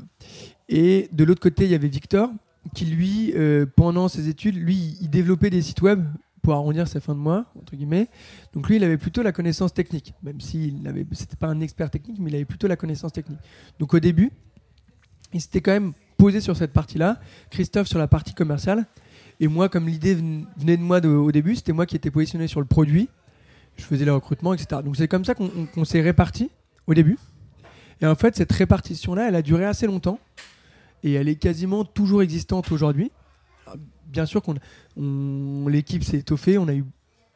[0.69, 2.31] Et de l'autre côté, il y avait Victor,
[2.75, 3.35] qui lui,
[3.77, 6.05] pendant ses études, lui, il développait des sites web
[6.42, 8.09] pour arrondir ses fins de mois, entre guillemets.
[8.55, 12.18] Donc lui, il avait plutôt la connaissance technique, même s'il n'était pas un expert technique,
[12.18, 13.40] mais il avait plutôt la connaissance technique.
[13.79, 14.31] Donc au début,
[15.33, 17.20] il s'était quand même posé sur cette partie-là,
[17.51, 18.87] Christophe sur la partie commerciale.
[19.38, 22.61] Et moi, comme l'idée venait de moi au début, c'était moi qui étais positionné sur
[22.61, 23.09] le produit.
[23.77, 24.83] Je faisais les recrutements, etc.
[24.85, 26.51] Donc c'est comme ça qu'on s'est répartis
[26.87, 27.18] au début.
[28.03, 30.18] Et en fait, cette répartition-là, elle a duré assez longtemps.
[31.02, 33.10] Et elle est quasiment toujours existante aujourd'hui.
[34.06, 36.84] Bien sûr qu'on l'équipe s'est étoffée, on a eu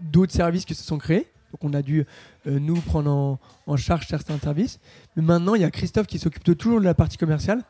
[0.00, 1.28] d'autres services qui se sont créés.
[1.52, 2.04] Donc on a dû,
[2.48, 4.80] euh, nous, prendre en, charge certains services.
[5.14, 7.62] Mais maintenant, il y a Christophe qui s'occupe toujours de la partie commerciale.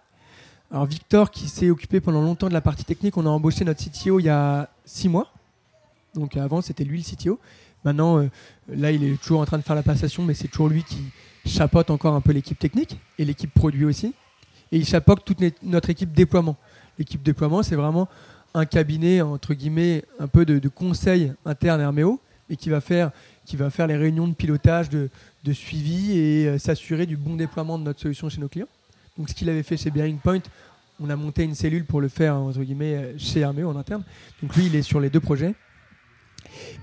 [0.70, 3.85] Alors Victor qui s'est occupé pendant longtemps de la partie technique, on a embauché notre
[3.85, 5.30] CTO il y a six mois.
[6.14, 7.38] Donc avant c'était lui le CTO.
[7.85, 8.30] Maintenant euh,
[8.68, 10.98] là il est toujours en train de faire la passation, mais c'est toujours lui qui
[11.44, 14.14] chapeaute encore un peu l'équipe technique et l'équipe produit aussi.
[14.72, 16.57] Et il chapeaute toute notre équipe déploiement.
[16.98, 18.09] L'équipe déploiement c'est vraiment
[18.55, 23.11] un cabinet entre guillemets un peu de, conseil interne Herméo et qui va faire
[23.44, 25.11] qui va faire les réunions de pilotage, de,
[25.53, 28.68] suivi et euh, s'assurer du bon déploiement de notre solution chez nos clients.
[29.18, 30.40] Donc ce qu'il avait fait chez Bearing Point,
[31.00, 34.03] on a monté une cellule pour le faire entre guillemets chez Hermeo en interne.
[34.42, 35.55] Donc lui, il est sur les deux projets.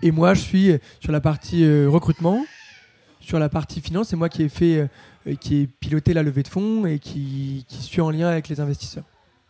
[0.01, 2.43] Et moi, je suis sur la partie euh, recrutement,
[3.21, 4.09] sur la partie finance.
[4.09, 4.89] C'est moi qui ai fait,
[5.27, 8.49] euh, qui ai piloté la levée de fonds et qui, qui suis en lien avec
[8.49, 9.05] les investisseurs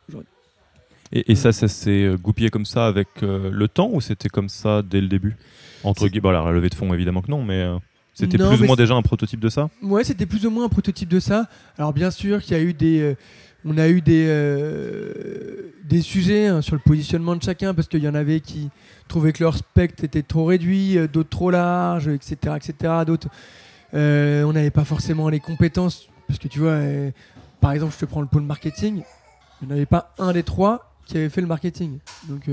[0.08, 0.30] aujourd'hui.
[1.14, 4.82] Et, ça, ça s'est euh, goupillé comme ça avec le temps ou c'était comme ça
[4.82, 5.36] dès le début?
[5.84, 7.68] Entre guillemets, la levée de fonds, évidemment que non, mais.
[8.14, 9.70] C'était plus ou moins déjà un prototype de ça?
[9.82, 11.48] Ouais, c'était plus ou moins un prototype de ça.
[11.78, 13.16] Alors bien sûr qu'il y a eu des, euh,
[13.66, 18.04] on a eu des, euh, des sujets hein, sur le positionnement de chacun parce qu'il
[18.04, 18.70] y en avait qui
[19.08, 22.94] trouvaient que leur spectre était trop réduit, euh, d'autres trop large, etc., etc.
[23.06, 23.30] D'autres,
[23.94, 26.80] on n'avait pas forcément les compétences parce que tu vois,
[27.60, 29.04] par exemple, je te prends le pôle marketing,
[29.62, 32.00] il n'y en avait pas un des trois qui avait fait le marketing.
[32.30, 32.50] Donc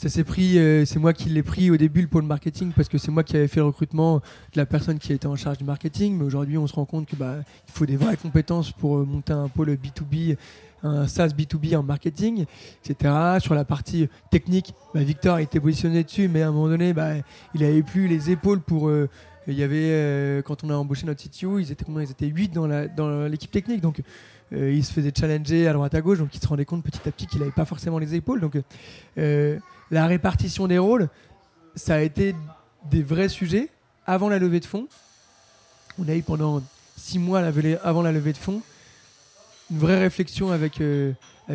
[0.00, 2.88] ça s'est pris, euh, c'est moi qui l'ai pris au début le pôle marketing parce
[2.88, 5.58] que c'est moi qui avais fait le recrutement de la personne qui était en charge
[5.58, 6.16] du marketing.
[6.16, 9.04] Mais aujourd'hui, on se rend compte que bah, il faut des vraies compétences pour euh,
[9.04, 10.36] monter un pôle B2B,
[10.84, 12.44] un SaaS B2B en marketing,
[12.84, 13.12] etc.
[13.40, 17.14] Sur la partie technique, bah, Victor été positionné dessus, mais à un moment donné, bah,
[17.56, 19.10] il n'avait plus les épaules pour euh,
[19.48, 22.52] Il y avait, quand on a embauché notre CTO, ils étaient combien Ils étaient 8
[22.52, 23.80] dans, l'équipe technique.
[23.80, 24.02] Donc,
[24.52, 26.18] il se faisait challenger à droite à gauche.
[26.18, 28.40] Donc, il se rendait compte petit à petit qu'il n'avait pas forcément les épaules.
[28.40, 28.58] Donc,
[29.16, 31.08] la répartition des rôles,
[31.74, 32.34] ça a été
[32.90, 33.70] des vrais sujets
[34.06, 34.86] avant la levée de fonds.
[35.98, 36.62] On a eu pendant
[36.96, 37.40] six mois
[37.82, 38.62] avant la levée de fonds
[39.70, 41.12] une vraie réflexion avec, euh,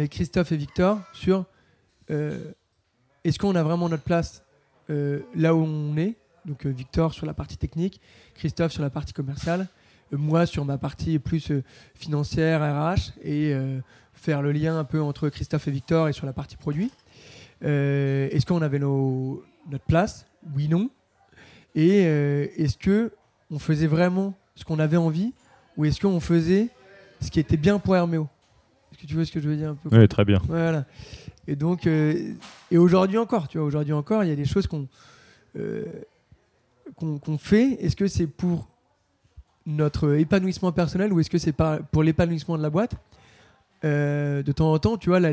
[0.10, 1.46] Christophe et Victor sur
[2.10, 2.52] euh,
[3.24, 4.44] est-ce qu'on a vraiment notre place
[4.90, 6.16] euh, là où on est?
[6.46, 8.02] Donc Victor sur la partie technique,
[8.36, 9.68] Christophe sur la partie commerciale,
[10.12, 11.52] moi sur ma partie plus
[11.96, 13.56] financière, RH, et
[14.14, 16.92] faire le lien un peu entre Christophe et Victor et sur la partie produit.
[17.62, 20.26] est-ce qu'on avait nos, notre place?
[20.56, 20.90] Oui, non.
[21.76, 23.14] Et est-ce que
[23.50, 25.34] on faisait vraiment ce qu'on avait envie
[25.78, 26.70] ou est-ce qu'on faisait
[27.22, 28.28] ce qui était bien pour Herméo?
[28.92, 29.90] Est-ce que tu vois ce que je veux dire un peu?
[29.98, 30.40] Oui, très bien.
[30.48, 30.86] Voilà.
[31.48, 32.34] Et donc, euh,
[32.72, 34.88] et aujourd'hui encore, tu vois, aujourd'hui encore, il y a des choses qu'on
[35.58, 35.84] euh,
[36.96, 37.74] qu'on fait.
[37.84, 38.68] Est-ce que c'est pour
[39.66, 41.56] notre épanouissement personnel ou est-ce que c'est
[41.92, 42.96] pour l'épanouissement de la boîte?
[43.84, 45.32] Euh, De temps en temps, tu vois, la,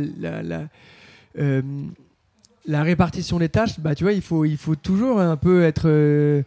[2.67, 6.45] la, répartition des tâches, bah, tu vois, il faut, il faut toujours un peu être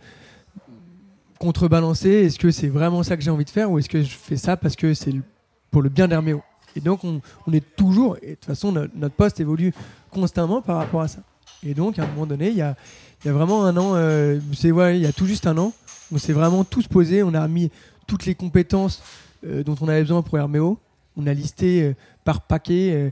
[1.44, 4.10] contrebalancer est-ce que c'est vraiment ça que j'ai envie de faire ou est-ce que je
[4.16, 5.13] fais ça parce que c'est
[5.72, 6.42] pour le bien d'Herméo
[6.78, 7.20] Et donc on,
[7.52, 9.74] est toujours, et de toute façon notre, poste évolue
[10.10, 11.20] constamment par rapport à ça.
[11.62, 12.78] Et donc à un moment donné, il y a,
[13.26, 15.74] y a, vraiment un an, euh, c'est ouais, il y a tout juste un an,
[16.12, 17.72] on s'est vraiment tous posés, on a mis
[18.08, 19.02] toutes les compétences
[19.46, 20.80] euh, dont on avait besoin pour Herméo.
[21.16, 23.12] On a listé euh, par paquet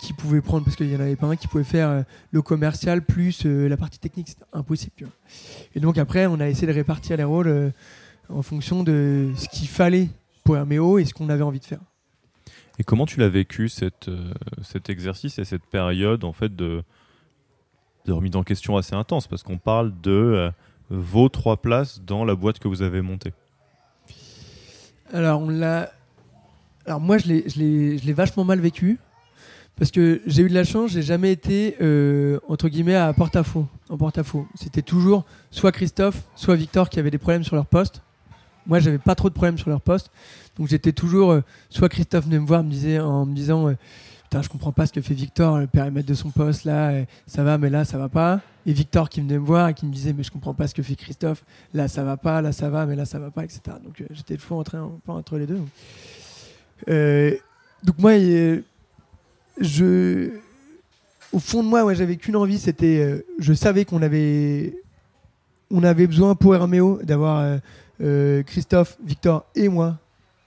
[0.00, 3.02] qui pouvait prendre, parce qu'il n'y en avait pas un qui pouvait faire le commercial
[3.02, 5.08] plus la partie technique, c'était impossible.
[5.76, 7.72] Et donc après, on a essayé de répartir les rôles
[8.28, 10.10] en fonction de ce qu'il fallait
[10.42, 11.78] pour Herméo et ce qu'on avait envie de faire.
[12.80, 14.10] Et comment tu l'as vécu cet
[14.88, 16.82] exercice et cette période en fait de,
[18.06, 20.50] de remise en question assez intense parce qu'on parle de
[20.90, 23.32] vos trois places dans la boîte que vous avez montée.
[25.12, 25.90] Alors on l'a
[26.86, 28.98] alors moi, je l'ai vachement mal vécu.
[29.78, 33.66] Parce que j'ai eu de la chance, j'ai jamais été euh, entre guillemets à porte-à-faux.
[33.88, 38.02] En porte-à-faux, c'était toujours soit Christophe, soit Victor qui avaient des problèmes sur leur poste.
[38.66, 40.10] Moi, j'avais pas trop de problèmes sur leur poste,
[40.58, 43.74] donc j'étais toujours euh, soit Christophe venait me voir, me disait en me disant euh,
[44.32, 47.44] putain, je comprends pas ce que fait Victor, le périmètre de son poste là, ça
[47.44, 48.40] va, mais là ça va pas.
[48.64, 50.74] Et Victor qui venait me voir et qui me disait mais je comprends pas ce
[50.74, 53.44] que fait Christophe, là ça va pas, là ça va, mais là ça va pas,
[53.44, 53.60] etc.
[53.84, 55.60] Donc j'étais fou entre, entre les deux.
[56.88, 57.36] Euh,
[57.84, 58.12] donc moi,
[59.60, 60.30] je,
[61.30, 64.78] au fond de moi, ouais, j'avais qu'une envie, c'était, euh, je savais qu'on avait,
[65.70, 67.58] on avait besoin pour Herméo d'avoir
[68.00, 69.98] euh, Christophe, Victor et moi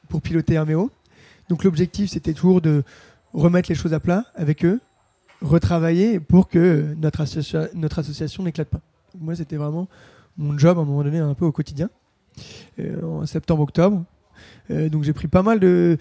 [0.10, 0.90] pour piloter Herméo.
[1.50, 2.84] Donc l'objectif, c'était toujours de
[3.36, 4.80] remettre les choses à plat avec eux,
[5.42, 8.82] retravailler pour que notre, association n'éclate pas.
[9.20, 9.88] moi, c'était vraiment
[10.38, 11.90] mon job à un moment donné, un peu au quotidien.
[13.04, 14.04] en septembre-octobre,
[14.72, 15.98] euh, donc j'ai pris pas mal de,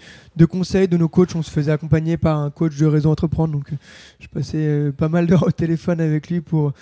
[0.49, 1.35] conseils de nos coachs.
[1.35, 3.53] On se faisait accompagner par un coach de réseau entreprendre.
[3.53, 3.75] Donc euh,
[4.19, 6.73] je passais euh, pas mal d'heures au téléphone avec lui pour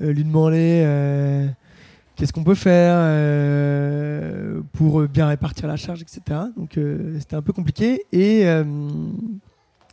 [0.00, 1.48] lui demander
[2.14, 2.98] qu'est-ce qu'on peut faire
[4.72, 6.20] pour bien répartir la charge, etc.
[6.56, 6.78] Donc
[7.18, 8.04] c'était un peu compliqué.
[8.12, 8.44] Et,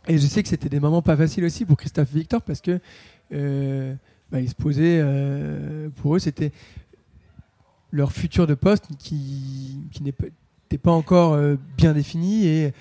[0.08, 2.60] et je sais que c'était des moments pas faciles aussi pour Christophe et Victor parce
[2.60, 2.80] que
[3.30, 5.04] bah, ils se posaient,
[5.96, 6.52] pour eux, c'était
[7.92, 10.12] leur futur de poste qui, qui n'est
[10.78, 12.72] pas encore euh, bien défini et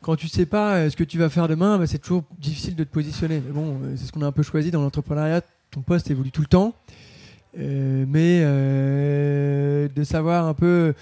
[0.00, 2.76] quand tu sais pas euh, ce que tu vas faire demain, bah, c'est toujours difficile
[2.76, 3.42] de te positionner.
[3.44, 5.42] Mais bon, euh, c'est ce qu'on a un peu choisi dans l'entrepreneuriat.
[5.70, 6.74] Ton poste évolue tout le temps,
[7.54, 10.94] mais de savoir un peu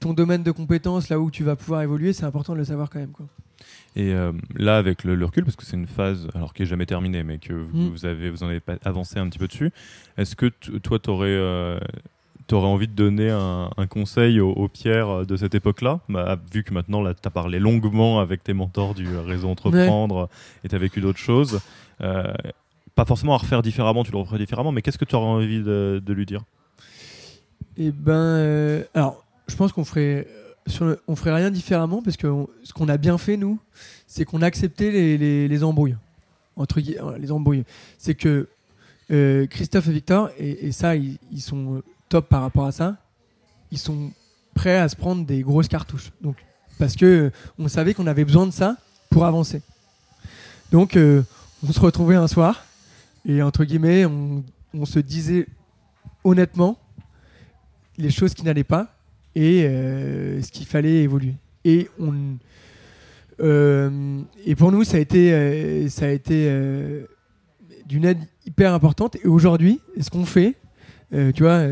[0.00, 2.90] ton domaine de compétences, là où tu vas pouvoir évoluer, c'est important de le savoir
[2.90, 3.12] quand même.
[3.12, 3.26] Quoi.
[3.96, 4.14] Et
[4.54, 7.38] là, avec le, recul, parce que c'est une phase, alors qui est jamais terminée, mais
[7.38, 8.06] que vous, mm.
[8.06, 9.72] avez, vous en avez avancé un petit peu dessus,
[10.16, 10.46] est-ce que
[10.78, 11.80] toi, tu aurais
[12.54, 16.00] aurais envie de donner un, conseil aux, pierres de cette époque-là?
[16.08, 20.28] Bah, Vu que maintenant, tu as parlé longuement avec tes mentors du réseau Entreprendre
[20.64, 21.60] et tu as vécu d'autres choses.
[22.00, 22.32] Euh,
[22.94, 25.62] pas forcément à refaire différemment, tu le referais différemment, mais qu'est-ce que tu aurais envie
[25.62, 26.42] de, lui dire?
[27.76, 30.26] Eh ben, euh, alors, je pense qu'on ferait,
[30.68, 32.26] sur on ferait rien différemment parce que
[32.62, 33.58] ce qu'on a bien fait, nous,
[34.06, 35.96] c'est qu'on a accepté les, les embrouilles.
[37.98, 38.48] C'est que
[39.10, 42.96] euh, Christophe et Victor, et, ça, ils, sont top par rapport à ça,
[43.70, 44.12] ils sont
[44.54, 46.12] prêts à se prendre des grosses cartouches.
[46.20, 46.36] Donc,
[46.78, 48.76] parce que euh, on savait qu'on avait besoin de ça
[49.10, 49.62] pour avancer.
[50.70, 51.22] Donc, euh,
[51.66, 52.64] on se retrouvait un soir
[53.24, 54.44] et entre guillemets, on,
[54.84, 55.46] se disait
[56.22, 56.78] honnêtement
[57.96, 58.94] les choses qui n'allaient pas
[59.40, 61.34] et euh, ce qu'il fallait évoluer.
[61.64, 62.14] Et on
[63.40, 65.28] et pour nous, ça a été
[65.86, 66.52] été
[67.86, 69.14] d'une aide hyper importante.
[69.22, 70.56] Et aujourd'hui, ce qu'on fait,
[71.12, 71.68] tu vois,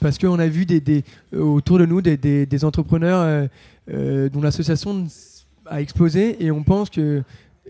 [0.00, 3.46] parce qu'on a vu des, euh, autour de nous des, entrepreneurs euh,
[3.90, 5.06] euh, dont l'association
[5.66, 7.22] a explosé et on pense que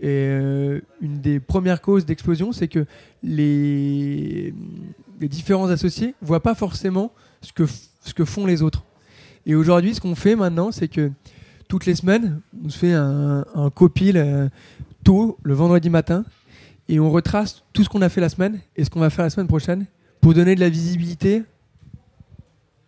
[0.03, 2.85] euh, une des premières causes d'explosion, c'est que
[3.21, 4.53] les,
[5.19, 7.51] différents associés voient pas forcément ce
[8.13, 8.83] que font les autres.
[9.45, 11.11] Et aujourd'hui, ce qu'on fait maintenant, c'est que
[11.67, 14.49] toutes les semaines, on se fait un, copil euh,
[15.03, 16.25] tôt, le vendredi matin,
[16.89, 19.23] et on retrace tout ce qu'on a fait la semaine et ce qu'on va faire
[19.23, 19.85] la semaine prochaine
[20.19, 21.43] pour donner de la visibilité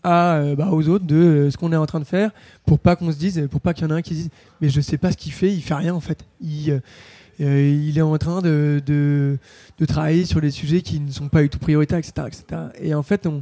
[0.04, 2.32] à, euh, bah, aux autres de euh, ce qu'on est en train de faire
[2.66, 4.30] pour pas qu'on se dise, pour pas qu'il y en ait un qui se dise
[4.60, 6.26] mais je sais pas ce qu'il fait, il fait rien en fait.
[6.42, 6.82] Il,
[7.42, 9.38] euh, il est en train de, de,
[9.80, 12.28] de travailler sur des sujets qui ne sont pas du tout prioritaires, etc.
[12.28, 12.44] etc.
[12.80, 13.42] Et en fait, on,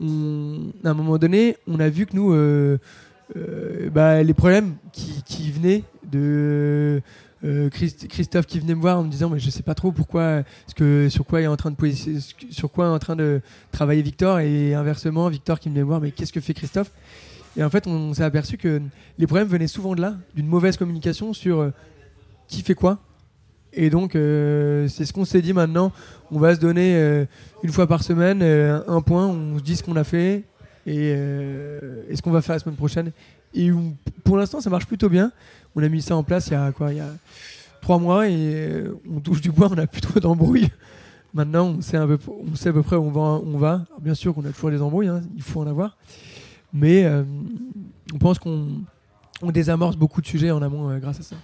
[0.00, 2.78] à un moment donné, on a vu que nous, euh,
[3.36, 7.00] euh, bah, les problèmes qui, venaient de
[7.44, 9.92] euh, Christ- Christophe qui venait me voir en me disant mais je sais pas trop
[9.92, 11.76] pourquoi ce que sur quoi est en train de
[12.50, 13.40] sur quoi est en train de
[13.72, 16.90] travailler Victor et inversement Victor qui venait me voir mais qu'est-ce que fait Christophe?
[17.56, 18.80] Et en fait on s'est aperçu que
[19.18, 21.70] les problèmes venaient souvent de là d'une mauvaise communication sur
[22.48, 22.98] qui fait quoi
[23.76, 25.92] et donc euh, c'est ce qu'on s'est dit maintenant.
[26.30, 27.24] On va se donner euh,
[27.62, 29.26] une fois par semaine euh, un point.
[29.26, 30.44] On se dit ce qu'on a fait
[30.86, 33.12] et, ce qu'on va faire la semaine prochaine.
[33.54, 33.70] Et
[34.24, 35.32] pour l'instant ça marche plutôt bien.
[35.76, 37.10] On a mis ça en place il y a quoi il y a
[37.80, 40.70] trois mois et on touche du bois on a plus trop d'embrouilles.
[41.32, 43.84] Maintenant on sait, un peu, on sait à peu près où on va, on va.
[43.88, 45.96] Alors, bien sûr qu'on a toujours des embrouilles hein, il faut en avoir.
[46.72, 47.08] Mais
[48.12, 48.66] on pense qu'on
[49.42, 51.36] on désamorce beaucoup de sujets en amont grâce à ça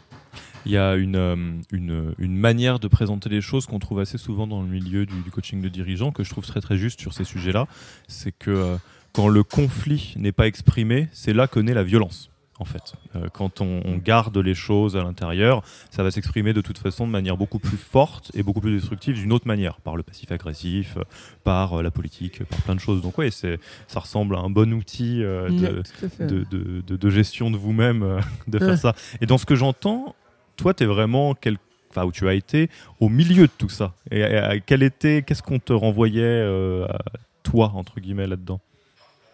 [0.67, 1.37] Il y a une, euh,
[1.73, 5.21] une, une manière de présenter les choses qu'on trouve assez souvent dans le milieu du,
[5.23, 7.67] du coaching de dirigeants, que je trouve très très juste sur ces sujets-là.
[8.09, 8.77] C'est que euh,
[9.13, 12.29] quand le conflit n'est pas exprimé, c'est là que naît la violence.
[12.59, 16.61] En fait, Euh, quand on, on garde les choses à l'intérieur, ça va s'exprimer de
[16.61, 19.97] toute façon de manière beaucoup plus forte et beaucoup plus destructive d'une autre manière, par
[19.97, 21.03] le passif agressif, euh,
[21.43, 23.01] par la politique, par plein de choses.
[23.01, 25.83] Donc c'est ça ressemble à un bon outil de,
[26.21, 28.77] de, de- de- de gestion de vous-même de faire Ouais.
[28.77, 28.95] ça.
[29.23, 30.15] Et dans ce que j'entends,
[30.61, 31.57] toi, tu es vraiment, quel...
[31.91, 32.69] enfin, où tu as été
[33.01, 33.95] au milieu de tout ça.
[34.11, 34.23] Et,
[34.67, 36.99] quel était, qu'est-ce qu'on te renvoyait euh, à
[37.43, 38.61] toi, entre guillemets, là-dedans?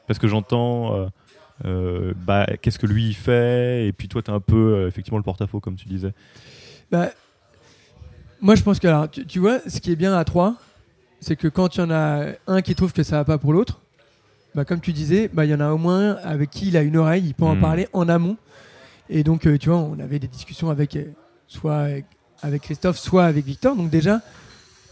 [0.06, 1.06] Parce que j'entends, euh,
[1.64, 5.18] euh, bah, qu'est-ce que lui il fait, et puis toi, tu es un peu, effectivement,
[5.18, 6.12] le porte-à-faux, comme tu disais.
[6.92, 7.08] Bah,
[8.40, 10.54] moi, je pense que, alors, tu, tu vois, ce qui est bien à trois,
[11.20, 13.52] c'est que quand il y en a un qui trouve que ça va pas pour
[13.52, 13.80] l'autre,
[14.54, 16.82] bah, comme tu disais, bah, il y en a au moins avec qui il a
[16.82, 17.60] une oreille, il peut en Mhm.
[17.60, 18.36] parler en amont.
[19.08, 21.04] Et donc, euh, tu vois, on avait des discussions avec, euh,
[21.46, 21.86] soit
[22.42, 23.76] avec, Christophe, soit avec Victor.
[23.76, 24.20] Donc, déjà,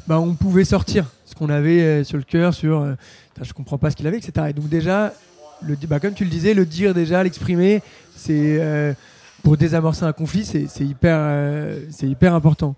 [0.07, 2.96] bah, on pouvait sortir ce qu'on avait euh, sur le cœur, sur
[3.40, 4.48] je comprends pas ce qu'il avait, etc.
[4.50, 5.12] Et donc, déjà,
[5.62, 7.83] le, bah, comme tu le disais, le dire déjà, l'exprimer,
[8.14, 8.96] c'est.
[9.42, 12.77] pour désamorcer un conflit, c'est hyper, c'est hyper important.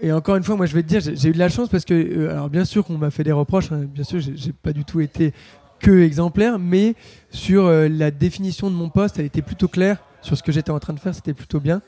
[0.00, 1.84] Et encore une fois, moi, je vais te dire, j'ai eu de la chance parce
[1.86, 4.84] que, alors bien sûr qu'on m'a fait des reproches, hein, bien sûr, j'ai pas du
[4.84, 5.32] tout été
[5.78, 6.94] que exemplaire, mais
[7.30, 9.98] sur euh, la définition de mon poste, elle était plutôt claire.
[10.22, 11.82] Sur ce que j'étais en train de faire, c'était plutôt bien.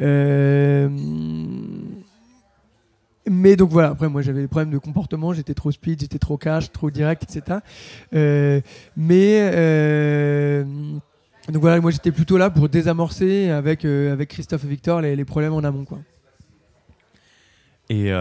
[0.00, 0.88] Euh,
[3.28, 6.36] mais donc voilà, après moi j'avais des problèmes de comportement, j'étais trop speed, j'étais trop
[6.36, 7.58] cash, trop direct, etc.
[8.14, 8.60] Euh,
[8.96, 10.64] mais
[11.48, 15.52] donc voilà, moi j'étais plutôt là pour désamorcer avec, avec Christophe et Victor les, problèmes
[15.52, 15.84] en amont.
[15.84, 15.98] Quoi.
[17.88, 18.12] Et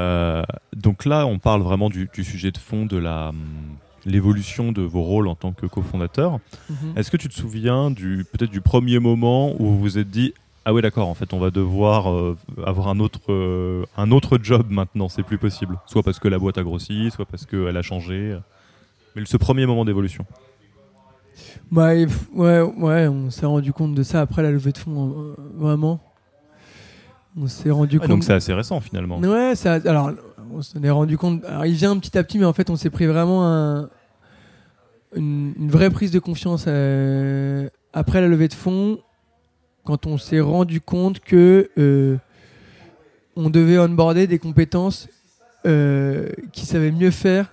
[0.76, 3.32] donc là, on parle vraiment du, sujet de fond de la
[4.06, 6.40] l'évolution de vos rôles en tant que cofondateur.
[6.96, 10.34] Est-ce que tu te souviens du peut-être du premier moment où vous vous êtes dit
[10.66, 14.38] ah ouais d'accord en fait on va devoir euh, avoir un autre euh, un autre
[14.42, 17.76] job maintenant c'est plus possible soit parce que la boîte a grossi soit parce qu'elle
[17.78, 18.38] a changé
[19.16, 20.24] mais ce premier moment d'évolution
[21.72, 25.36] Bah, ouais, ouais, on s'est rendu compte de ça après la levée de fonds, euh,
[25.56, 26.00] vraiment.
[27.38, 28.10] On s'est rendu Ouais, compte.
[28.10, 30.12] donc c'est assez récent finalement Ouais, ça, alors
[30.54, 31.44] on s'en rendu compte.
[31.66, 33.90] Il vient petit à petit, mais en fait on s'est pris vraiment un-
[35.16, 39.00] une, vraie prise de confiance euh, après la levée de fonds,
[39.84, 42.18] quand on s'est rendu compte que euh,
[43.36, 45.10] on devait onboarder des compétences
[45.66, 47.52] euh, qui savaient mieux faire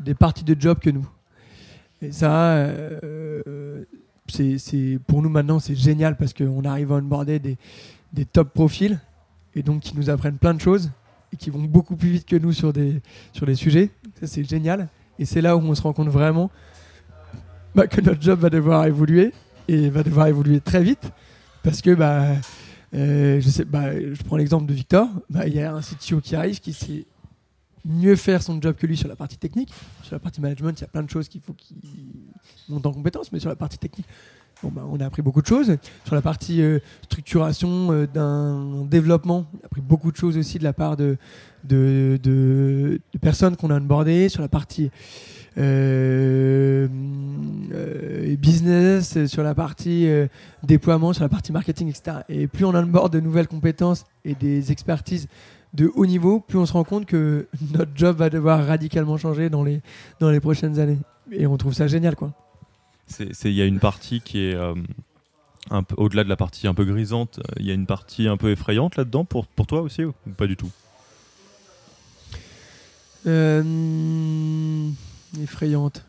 [0.00, 1.08] des parties de job que nous.
[2.02, 2.68] Et ça,
[4.28, 7.56] c'est- pour nous maintenant, c'est génial parce qu'on arrive à onboarder des,
[8.12, 9.00] des top profils
[9.56, 10.90] et donc qui nous apprennent plein de choses
[11.32, 13.00] et qui vont beaucoup plus vite que nous sur des,
[13.32, 13.90] sur des sujets.
[14.22, 14.88] C'est génial.
[15.18, 16.50] Et c'est là où on se rend compte vraiment
[17.74, 19.32] bah, que notre job va devoir évoluer
[19.66, 21.10] et va devoir évoluer très vite
[21.62, 22.36] parce que bah,
[22.94, 25.08] euh, je, sais, bah, je prends l'exemple de Victor.
[25.28, 27.04] Bah, Il y a un CTO qui arrive qui sait
[27.84, 29.72] mieux faire son job que lui sur la partie technique.
[30.02, 31.76] Sur la partie management, il y a plein de choses qu'il faut qu'il
[32.68, 34.06] monte en compétence, mais sur la partie technique,
[34.64, 35.76] bah, on a appris beaucoup de choses.
[36.04, 40.58] Sur la partie euh, structuration euh, d'un développement, on a appris beaucoup de choses aussi
[40.58, 41.16] de la part de,
[43.20, 44.28] personnes qu'on a onboardées.
[44.28, 44.90] Sur la partie
[45.58, 46.88] euh,
[48.38, 50.08] business, sur la partie
[50.64, 52.18] déploiement, sur la partie marketing, etc.
[52.28, 55.28] Et plus on a bord de nouvelles compétences et des expertises
[55.74, 59.50] de haut niveau, plus on se rend compte que notre job va devoir radicalement changer
[59.50, 59.82] dans les,
[60.18, 60.98] dans les prochaines années.
[61.30, 62.32] Et on trouve ça génial, quoi.
[63.18, 67.40] Il y a une partie qui est peu au-delà de la partie un peu grisante.
[67.58, 70.46] Il y a une partie un peu effrayante là-dedans pour, pour toi aussi ou pas
[70.46, 70.70] du tout?
[75.42, 76.04] Effrayante.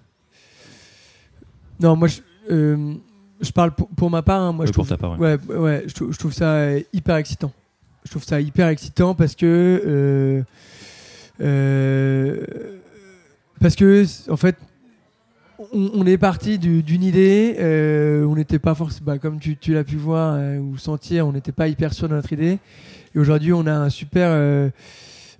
[1.79, 4.41] Non, moi je, je parle pour, ma part.
[4.41, 4.89] Hein, moi, je trouve,
[5.19, 7.51] ouais, ouais, je, je, trouve ça hyper excitant
[8.09, 10.43] je trouve ça hyper excitant parce que euh,
[11.41, 12.45] euh,
[13.59, 14.55] parce que en fait
[15.73, 19.97] on, est parti d'une idée euh, on n'était pas forcément bah, comme tu, l'as pu
[19.97, 22.59] voir ou sentir on n'était pas hyper sûr de notre idée.
[23.15, 24.71] Et aujourd'hui on a un super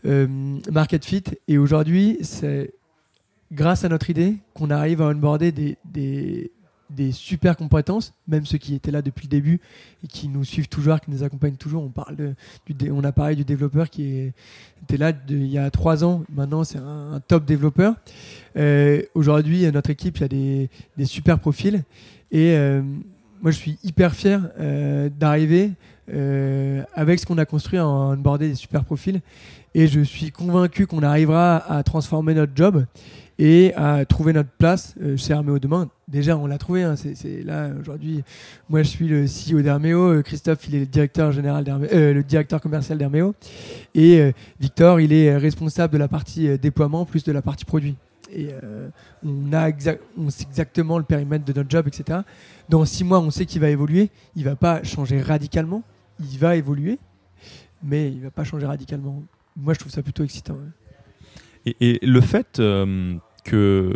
[0.04, 1.24] market fit.
[1.48, 2.74] Et aujourd'hui c'est
[3.52, 6.52] grâce à notre idée qu'on arrive à onboarder des, des
[6.90, 9.60] des super compétences, même ceux qui étaient là depuis le début
[10.04, 11.84] et qui nous suivent toujours, qui nous accompagnent toujours.
[11.84, 14.32] On parle du, on a parlé du développeur qui
[14.84, 16.24] était là il y a trois ans.
[16.34, 17.96] Maintenant, c'est un, top développeur.
[18.58, 20.70] Euh, aujourd'hui, notre équipe, a des,
[21.06, 21.84] super profils.
[22.32, 22.82] Et euh,
[23.42, 25.72] moi, je suis hyper fier euh, d'arriver
[26.96, 29.22] avec ce qu'on a construit en onboarder des super profils.
[29.76, 32.84] Et je suis convaincu qu'on arrivera à transformer notre job
[33.40, 35.90] et à trouver notre place euh, chez Herméo demain.
[36.10, 36.84] Déjà, on l'a trouvé.
[36.84, 38.22] Hein, c'est là aujourd'hui.
[38.70, 40.12] Moi, je suis le CEO d'Herméo.
[40.12, 43.34] Euh, Christophe, il est le directeur général euh, le directeur commercial d'Herméo.
[43.96, 47.96] Et Victor, il est responsable de la partie déploiement plus de la partie produit.
[48.32, 48.50] Et
[49.26, 52.20] on a sait exactement le périmètre de notre job, etc.
[52.68, 54.10] Dans six mois, on sait qu'il va évoluer.
[54.36, 55.84] Il va pas changer radicalement.
[56.20, 57.00] Il va évoluer,
[57.82, 59.24] mais il va pas changer radicalement.
[59.56, 60.58] Moi, je trouve ça plutôt excitant.
[61.66, 62.62] Et, le fait
[63.42, 63.94] qu'il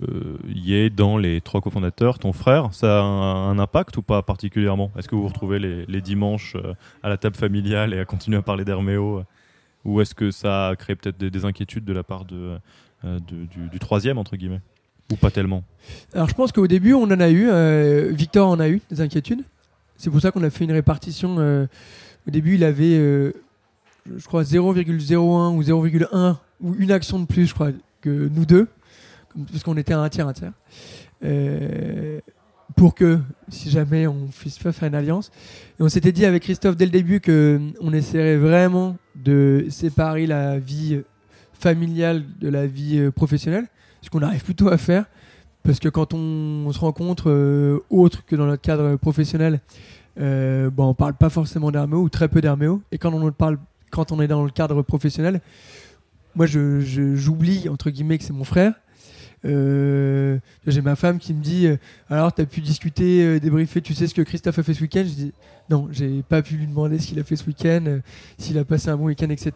[0.56, 4.91] y ait dans les trois cofondateurs ton frère, ça a un, impact ou pas particulièrement?
[4.98, 8.38] Est-ce que vous vous retrouvez les, dimanches euh, à la table familiale et à continuer
[8.38, 9.24] à parler d'Herméo euh,
[9.86, 12.58] Ou est-ce que ça a créé peut-être des, inquiétudes de la part de,
[13.06, 14.62] euh, du, troisième, entre guillemets?
[15.12, 15.64] Ou pas tellement?
[16.14, 17.50] Alors je pense qu'au début, on en a eu.
[18.14, 19.44] Victor en a eu des inquiétudes.
[19.98, 21.38] C'est pour ça qu'on a fait une répartition.
[21.38, 27.54] au début, il avait, je crois, 0,01 ou 0,1 ou une action de plus, je
[27.54, 27.72] crois,
[28.02, 28.68] que nous deux
[29.52, 30.54] parce qu'on était un tiers, un tiers,
[31.24, 32.20] euh,
[32.76, 33.20] pour que,
[33.50, 35.32] si jamais on puisse faire une alliance.
[35.80, 41.02] On s'était dit avec Christophe dès le début qu'on essaierait vraiment de séparer la vie
[41.64, 43.68] familiale de la vie euh, professionnelle,
[44.02, 45.06] ce qu'on arrive plutôt à faire,
[45.64, 49.62] parce que quand on, se rencontre euh, autre que dans notre cadre professionnel,
[50.20, 53.58] euh, bon, on parle pas forcément d'Herméo ou très peu d'Herméo, et quand on parle,
[53.92, 55.40] quand on est dans le cadre professionnel,
[56.36, 56.82] moi je
[57.16, 58.74] j'oublie entre guillemets que c'est mon frère
[59.46, 61.78] euh, j'ai ma femme qui me dit euh,
[62.10, 64.82] Alors, tu as pu discuter, euh, débriefer, tu sais ce que Christophe a fait ce
[64.82, 65.04] week-end?
[65.06, 65.34] Je dis
[65.70, 68.00] Non, j'ai pas pu lui demander ce qu'il a fait ce week-end,
[68.38, 69.52] s'il a passé un bon week-end, etc.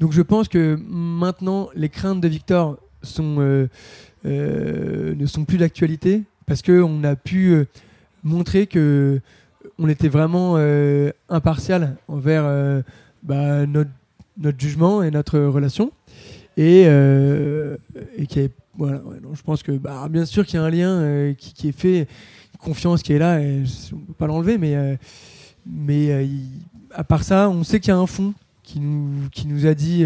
[0.00, 2.78] Donc, je pense que maintenant, les craintes de Victor
[3.24, 3.68] ne
[5.26, 7.64] sont plus d'actualité parce qu'on a pu
[8.24, 9.20] montrer que
[9.78, 10.56] on était vraiment
[11.28, 12.82] impartial envers
[13.22, 13.90] bah, notre,
[14.58, 15.92] jugement et notre relation
[16.56, 18.50] et, et qui avait
[18.88, 22.08] je pense que bah, bien sûr qu'il y a un lien euh, qui, est fait,
[22.58, 23.62] confiance qui est là, et
[23.92, 24.96] on ne peut pas l'enlever, mais, euh,
[25.88, 26.26] euh,
[26.92, 29.74] à part ça, on sait qu'il y a un fond qui nous, qui nous a
[29.74, 30.04] dit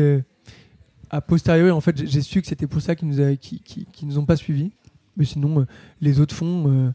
[1.10, 4.18] a posteriori, en fait, j'ai su que c'était pour ça qu'ils nous, qui, qui, nous
[4.18, 4.72] ont pas suivis.
[5.16, 5.64] Mais sinon,
[6.00, 6.92] les autres fonds,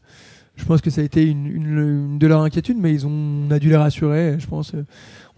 [0.56, 3.50] je pense que ça a été une, une, de leurs inquiétudes, mais ils ont, on
[3.50, 4.36] a dû les rassurer.
[4.38, 4.72] Je pense,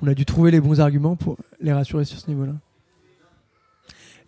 [0.03, 2.55] on a dû trouver les bons arguments pour les rassurer sur ce niveau-là.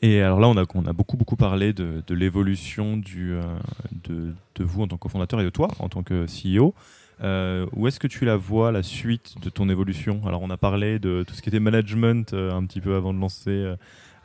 [0.05, 3.43] Et alors là, on a, beaucoup, beaucoup parlé de, l'évolution euh,
[4.05, 6.75] de, de, vous en tant que cofondateur et de toi en tant que CEO.
[7.23, 10.21] Euh, où est-ce que tu la vois, la suite de ton évolution?
[10.27, 13.15] Alors, on a parlé de tout ce qui était management euh, un petit peu avant
[13.15, 13.75] de lancer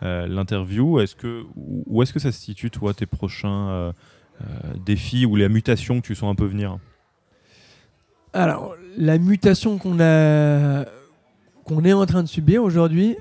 [0.01, 0.99] l'interview.
[0.99, 3.93] Est-ce que, où est-ce que ça se situe, toi, tes prochains
[4.85, 6.77] défis ou les mutations que tu sens un peu venir?
[8.33, 10.83] Alors, la mutation qu'on a
[11.63, 13.15] qu'on est en train de subir aujourd'hui,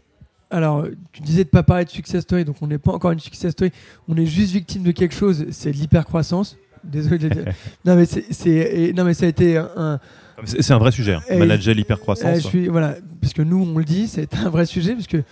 [0.51, 3.21] alors, tu disais de pas parler de success story, donc on n'est pas encore une
[3.21, 3.71] success story.
[4.09, 6.57] On est juste victime de quelque chose, c'est l'hypercroissance.
[6.85, 7.45] Désolé de dire.
[7.85, 10.01] non, mais c'est, non, mais ça a été un.
[10.45, 11.23] C'est un vrai sujet, hein.
[11.37, 12.37] manager l'hypercroissance.
[12.37, 15.23] je suis, voilà, parce que nous, on le dit, c'est un vrai sujet, parce que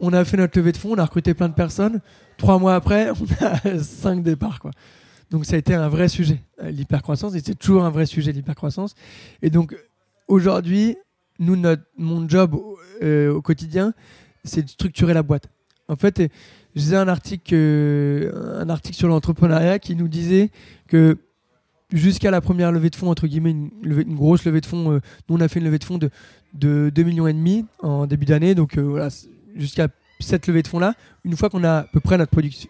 [0.00, 2.00] on a fait notre levée de fonds, on a recruté plein de personnes.
[2.38, 4.70] Trois mois après, on a cinq départs, quoi.
[5.30, 8.94] Donc ça a été un vrai sujet, l'hypercroissance, et c'est toujours un vrai sujet, l'hypercroissance.
[9.40, 9.74] Et donc
[10.28, 10.96] aujourd'hui,
[11.38, 12.54] nous, notre, mon job
[13.02, 13.94] euh, au quotidien,
[14.44, 15.48] c'est de structurer la boîte.
[15.88, 16.30] En fait, et
[16.74, 20.50] je un article, euh, un article sur l'entrepreneuriat qui nous disait
[20.88, 21.18] que
[21.92, 25.00] jusqu'à la première levée de fonds, entre guillemets, une, levée- grosse levée de fonds, euh,
[25.28, 26.10] nous on a fait une levée de fonds de,
[26.54, 29.08] de 2 millions et demi en début d'année, donc euh, voilà,
[29.54, 29.88] jusqu'à
[30.20, 32.66] cette levée de fonds là, une fois qu'on a à peu près notre product,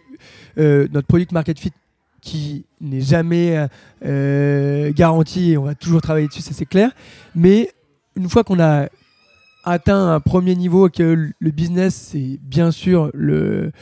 [0.59, 1.73] euh, notre product market fit
[2.21, 3.67] qui n'est jamais euh,
[4.05, 6.91] euh, garanti et on va toujours travailler dessus, ça c'est clair,
[7.37, 7.71] mais
[8.17, 8.89] une fois qu'on a
[9.65, 13.73] atteint un premier niveau que le business c'est bien sûr le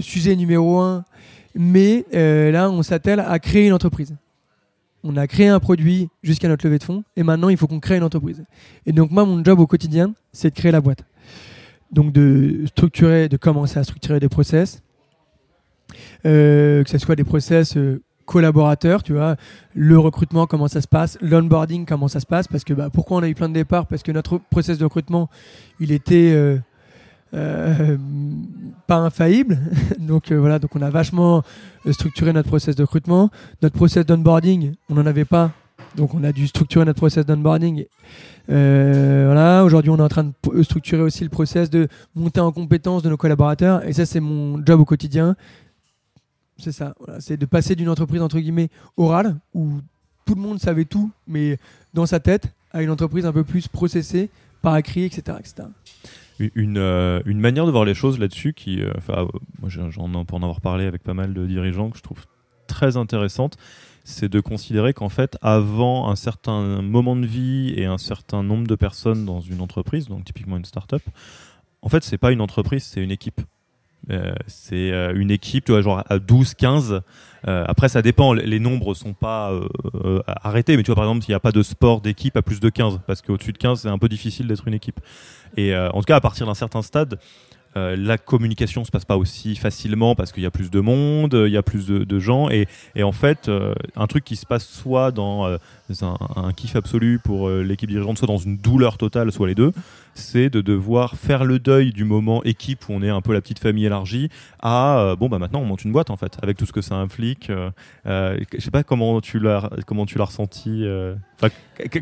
[0.00, 1.04] sujet numéro un
[1.56, 4.14] mais euh, là, on s'attelle à créer une entreprise.
[5.02, 7.80] On a créé un produit jusqu'à notre levée de fonds, et maintenant, il faut qu'on
[7.80, 8.44] crée une entreprise.
[8.84, 11.04] Et donc, moi, mon job au quotidien, c'est de créer la boîte.
[11.92, 14.82] Donc, de structurer, de commencer à structurer des process,
[16.26, 19.36] euh, que ce soit des process euh, collaborateurs, tu vois,
[19.74, 23.18] le recrutement, comment ça se passe, l'onboarding, comment ça se passe, parce que bah, pourquoi
[23.18, 23.86] on a eu plein de départs?
[23.86, 25.30] Parce que notre process de recrutement,
[25.80, 26.58] il était euh,
[27.34, 27.96] euh,
[28.86, 29.58] pas infaillible.
[29.98, 31.42] donc euh, voilà, donc on a vachement
[31.90, 33.30] structuré notre process de recrutement.
[33.62, 35.52] Notre process d'onboarding, on n'en avait pas.
[35.94, 37.86] Donc on a dû structurer notre process d'onboarding.
[38.48, 43.02] Voilà, aujourd'hui on est en train de structurer aussi le process de monter en compétence
[43.02, 43.86] de nos collaborateurs.
[43.86, 45.36] Et ça c'est mon job au quotidien.
[46.58, 49.80] C'est ça, c'est de passer d'une entreprise entre guillemets orale où
[50.24, 51.58] tout le monde savait tout, mais
[51.94, 54.30] dans sa tête, à une entreprise un peu plus processée,
[54.60, 55.38] par écrit, etc.
[55.38, 55.68] etc.
[56.54, 60.08] Une, euh, une manière de voir les choses là-dessus qui, euh, enfin, euh, moi j'en
[60.08, 62.26] ai pour en avoir parlé avec pas mal de dirigeants que je trouve
[62.66, 63.56] très intéressante,
[64.04, 68.66] c'est de considérer qu'en fait, avant un certain moment de vie et un certain nombre
[68.66, 71.02] de personnes dans une entreprise, donc typiquement une start-up,
[71.82, 73.40] en fait, c'est pas une entreprise, c'est une équipe.
[74.10, 77.02] Euh, c'est euh, une équipe, tu vois, genre à 12, 15.
[77.48, 79.52] Euh, après, ça dépend, les nombres sont pas
[80.26, 82.60] arrêtés, mais tu vois, par exemple, il n'y a pas de sport d'équipe à plus
[82.60, 85.00] de 15, parce qu'au-dessus de 15, c'est un peu difficile d'être une équipe.
[85.56, 87.18] Et en tout cas, à partir d'un certain stade,
[87.74, 91.52] la communication se passe pas aussi facilement parce qu'il y a plus de monde, il
[91.52, 92.66] y a plus de, gens, et,
[93.02, 93.50] en fait,
[93.94, 98.38] un truc qui se passe soit dans un, kiff absolu pour l'équipe dirigeante, soit dans
[98.38, 99.72] une douleur totale, soit les deux,
[100.18, 103.40] c'est de devoir faire le deuil du moment équipe où on est un peu la
[103.40, 104.28] petite famille élargie
[104.60, 106.80] à euh, bon bah maintenant on monte une boîte en fait avec tout ce que
[106.80, 107.50] ça implique.
[107.50, 107.70] Euh,
[108.06, 110.82] euh, je sais pas comment tu l'as comment tu l'as ressenti.
[110.84, 111.14] euh,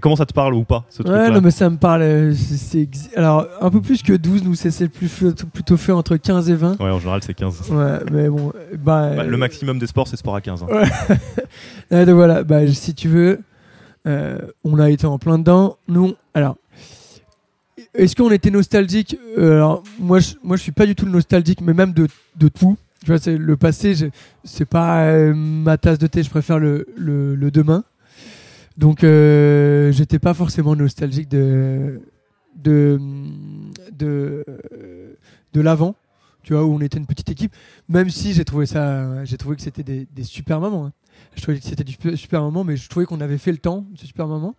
[0.00, 2.02] comment ça te parle ou pas ce Ouais, truc-là non, mais ça me parle.
[2.02, 5.10] euh, c'est- Alors, un peu plus que 12, nous, c'est plus,
[5.52, 6.80] plutôt fait entre 15 et 20.
[6.80, 7.70] Ouais, en général c'est 15.
[7.70, 8.52] Ouais, mais bon.
[8.78, 10.62] Bah, Bah, le maximum des sports c'est sport à 15.
[10.62, 10.66] hein.
[11.92, 13.40] euh, donc voilà, bah, si tu veux,
[14.06, 15.76] on a été en plein dedans.
[15.88, 16.56] Nous, alors,
[17.94, 19.18] est-ce qu'on était nostalgique?
[19.38, 22.06] Euh, Alors, moi je, moi, je suis pas du tout nostalgique, mais même de,
[22.36, 22.76] de tout.
[23.00, 23.94] Tu vois, c'est le passé,
[24.44, 27.84] c'est pas euh, ma tasse de thé, je préfère le, le, demain.
[28.78, 32.00] Donc, euh, j'étais pas forcément nostalgique de,
[32.56, 32.98] de,
[33.92, 34.44] de,
[35.52, 35.96] de l'avant,
[36.42, 37.52] tu vois, où on était une petite équipe.
[37.88, 40.86] Même si j'ai trouvé ça, j'ai trouvé que c'était des, des super moments.
[40.86, 40.92] hein.
[41.36, 43.84] Je trouvais que c'était du super- moment, mais je trouvais qu'on avait fait le temps,
[43.96, 44.54] ce super moment.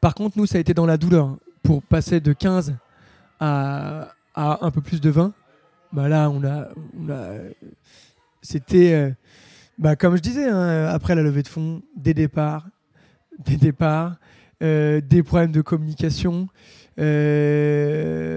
[0.00, 1.36] Par contre, nous, ça a été dans la douleur.
[1.66, 2.76] Pour passer de 15
[3.40, 5.32] à, un peu plus de 20,
[5.92, 6.68] bah là, on a.
[8.40, 8.92] c'était.
[8.94, 9.10] euh,
[9.76, 12.66] bah, comme je disais, hein, après la levée de fonds, des départs,
[13.44, 14.16] des départs,
[14.62, 16.48] euh, des problèmes de communication.
[16.98, 18.36] euh,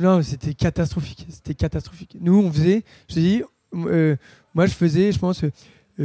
[0.00, 1.26] non, c'était catastrophique.
[1.30, 2.16] C'était catastrophique.
[2.20, 3.42] Nous, on faisait, je dis,
[3.72, 5.50] moi, je faisais, je pense, euh,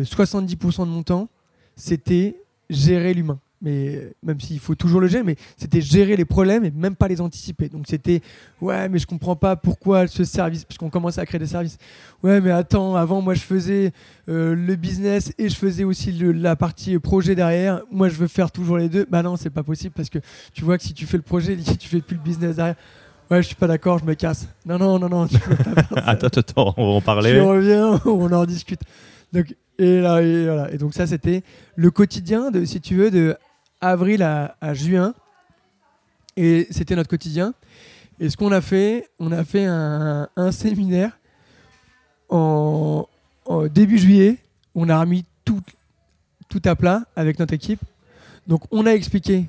[0.03, 1.27] 70% de mon temps,
[1.75, 2.37] c'était
[2.69, 3.39] gérer l'humain.
[3.63, 7.07] Mais même s'il faut toujours le gérer, mais c'était gérer les problèmes et même pas
[7.07, 7.69] les anticiper.
[7.69, 8.21] Donc c'était
[8.59, 11.77] ouais, mais je comprends pas pourquoi ce service, puisqu'on commence à créer des services.
[12.23, 13.91] Ouais, mais attends, avant moi je faisais
[14.29, 17.81] euh, le business et je faisais aussi le- la partie projet derrière.
[17.91, 19.05] Moi je veux faire toujours les deux.
[19.09, 20.17] Bah non, c'est pas possible parce que
[20.53, 22.75] tu vois que si tu fais le projet, tu fais plus le business derrière.
[23.29, 24.47] Ouais, je suis pas d'accord, je me casse.
[24.65, 25.27] Non, non, non, non.
[25.27, 25.95] Tu peux pas faire ça.
[26.05, 27.39] Attends, attends, on va en parler.
[27.39, 28.81] reviens, on en discute.
[29.31, 30.69] Donc, et, là, et, voilà.
[30.73, 31.41] et donc ça, c'était
[31.75, 33.37] le quotidien, de, si tu veux, de
[33.81, 35.13] avril à, juin.
[36.37, 37.53] Et c'était notre quotidien.
[38.19, 41.17] Et ce qu'on a fait, on a fait un, séminaire
[42.29, 43.07] en,
[43.73, 44.37] début juillet.
[44.75, 45.61] On a remis tout,
[46.47, 47.81] tout à plat avec notre équipe.
[48.47, 49.47] Donc on a expliqué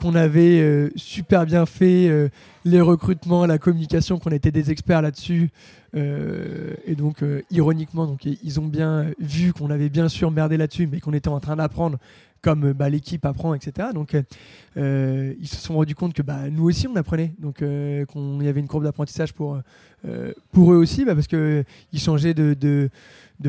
[0.00, 2.28] qu'on avait euh, super bien fait euh,
[2.64, 5.50] les recrutements, la communication, qu'on était des experts là-dessus.
[5.94, 10.86] Euh, et donc, ironiquement, donc, ils ont bien vu qu'on avait bien sûr merdé là-dessus,
[10.86, 11.98] mais qu'on était en train d'apprendre
[12.46, 13.88] comme euh, bah, l'équipe apprend, etc.
[13.92, 14.22] Donc, euh,
[14.76, 17.34] euh, ils se sont rendus compte que bah, nous aussi, on apprenait.
[17.40, 18.04] Donc, euh,
[18.40, 19.56] y avait une courbe d'apprentissage pour,
[20.06, 21.64] eux aussi, bah, parce qu'ils
[21.96, 22.88] changeaient de,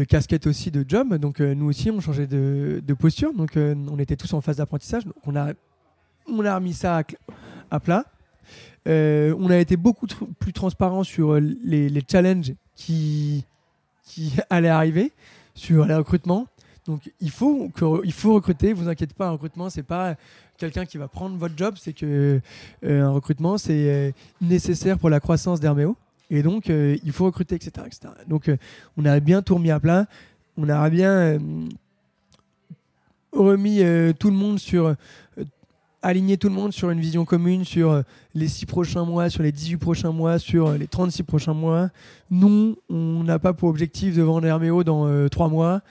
[0.10, 1.14] casquette aussi, de job.
[1.18, 3.34] Donc, nous aussi, on changeait de, posture.
[3.36, 5.06] Donc, on était tous en phase d'apprentissage.
[5.06, 7.04] Donc, on a, remis ça
[7.70, 8.04] à, plat.
[8.88, 10.08] On a été beaucoup
[10.40, 13.46] plus transparent sur les, les challenges qui,
[14.04, 15.12] qui allaient arriver,
[15.54, 16.48] sur les recrutements.
[16.88, 20.16] Donc il faut, que, il faut recruter, vous inquiétez pas, un recrutement, c'est pas
[20.58, 22.40] quelqu'un qui va prendre votre job, c'est que
[22.84, 24.12] euh, un recrutement, c'est euh,
[24.42, 25.96] nécessaire pour la croissance d'Herméo.
[26.30, 27.72] Et donc, euh, il faut recruter, etc.
[27.86, 28.10] etc.
[28.28, 28.52] Donc,
[28.98, 30.08] on a bien tout remis à plat.
[30.58, 31.38] On a bien
[33.32, 33.82] remis
[34.18, 34.96] tout le monde sur.
[36.02, 38.02] aligné tout le monde sur une vision commune sur
[38.34, 41.90] les 6 prochains mois, sur les 18 prochains mois, sur les 36 prochains mois.
[42.32, 45.82] Nous, on n'a pas pour objectif de vendre Herméo dans 3 mois.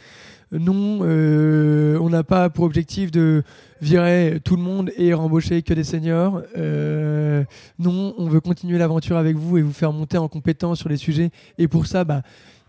[0.53, 3.43] Non, euh, on n'a pas pour objectif de
[3.81, 6.41] virer tout le monde et rembaucher que des seniors.
[6.57, 7.45] Euh,
[7.79, 10.97] non, on veut continuer l'aventure avec vous et vous faire monter en compétence sur les
[10.97, 11.31] sujets.
[11.59, 12.23] Et pour ça, bah,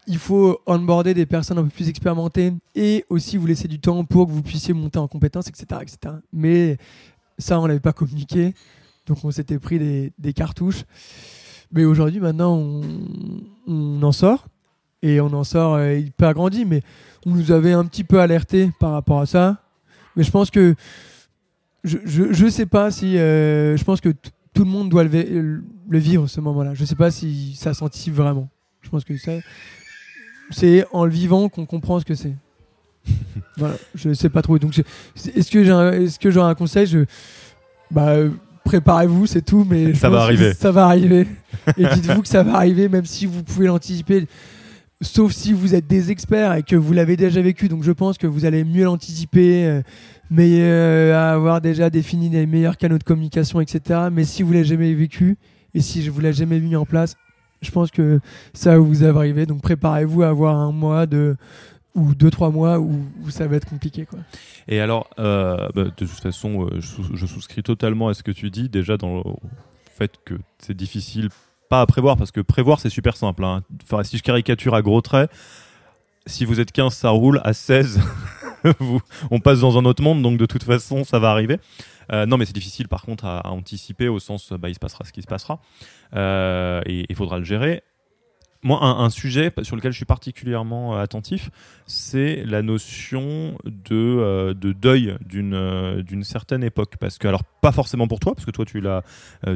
[0.07, 4.03] il faut onboarder des personnes un peu plus expérimentées et aussi vous laisser du temps
[4.05, 5.81] pour que vous puissiez monter en compétence, etc.
[5.81, 6.15] etc.
[6.33, 6.77] Mais
[7.37, 8.55] ça, on l'avait pas communiqué.
[9.05, 10.83] Donc on s'était pris des, des cartouches.
[11.71, 12.81] Mais aujourd'hui, maintenant, on,
[13.67, 14.47] on en sort.
[15.01, 16.65] Et on en sort euh, hyper grandi.
[16.65, 16.81] Mais
[17.25, 19.57] on nous avait un petit peu alerté par rapport à ça.
[20.15, 20.75] Mais je pense que
[21.83, 24.09] je, je, je sais pas si euh, je pense que
[24.53, 26.73] tout le monde doit le, le vivre ce moment-là.
[26.73, 28.49] Je sais pas si ça s'anticipe vraiment.
[28.81, 29.33] Je pense que ça
[30.49, 32.33] c'est en le vivant qu'on comprend ce que c'est.
[33.57, 34.57] voilà, je sais pas trop.
[34.59, 34.77] Donc
[35.35, 36.87] est-ce que j'ai est-ce que j'aurais un conseil?
[36.87, 37.05] Je
[37.91, 38.31] bah euh,
[38.63, 40.53] préparez-vous, c'est tout mais Ça va arriver.
[40.53, 41.27] Ça va arriver.
[41.77, 44.27] Et dites-vous que ça va arriver même si vous pouvez l'anticiper
[45.01, 47.67] sauf si vous êtes des experts et que vous l'avez déjà vécu.
[47.67, 49.81] Donc je pense que vous allez mieux l'anticiper, euh,
[50.29, 54.07] mais euh, avoir déjà défini les meilleurs canaux de communication, etc.
[54.11, 55.37] Mais si vous l'avez jamais vécu
[55.73, 57.15] et si je vous l'ai jamais mis en place,
[57.61, 58.19] je pense que
[58.53, 59.45] ça va vous arriver.
[59.45, 61.05] Donc préparez-vous à avoir un mois
[61.95, 64.07] ou deux trois mois où, ça va être compliqué.
[64.67, 68.69] Et alors, euh, bah, de toute façon, je souscris totalement à ce que tu dis,
[68.69, 69.23] déjà dans le
[69.97, 71.29] fait que c'est difficile
[71.69, 73.43] pas à prévoir, parce que prévoir c'est super simple.
[73.43, 73.63] hein.
[74.03, 75.29] Si je caricature à gros traits,
[76.25, 77.99] si vous êtes 15, ça roule, à 16,
[78.79, 79.01] vous-
[79.31, 81.59] on passe dans un autre monde, donc de toute façon, ça va arriver.
[82.11, 84.79] Euh, non, mais c'est difficile par contre à, à anticiper au sens, bah, il se
[84.79, 85.59] passera ce qui se passera,
[86.15, 87.83] Euh, et il faudra le gérer.
[88.63, 91.49] Moi, un, sujet sur lequel je suis particulièrement euh, attentif,
[91.85, 96.95] c'est la notion de, euh, de deuil d'une euh, d'une certaine époque.
[96.99, 99.03] Parce que, alors, pas forcément pour toi, parce que toi, tu l'as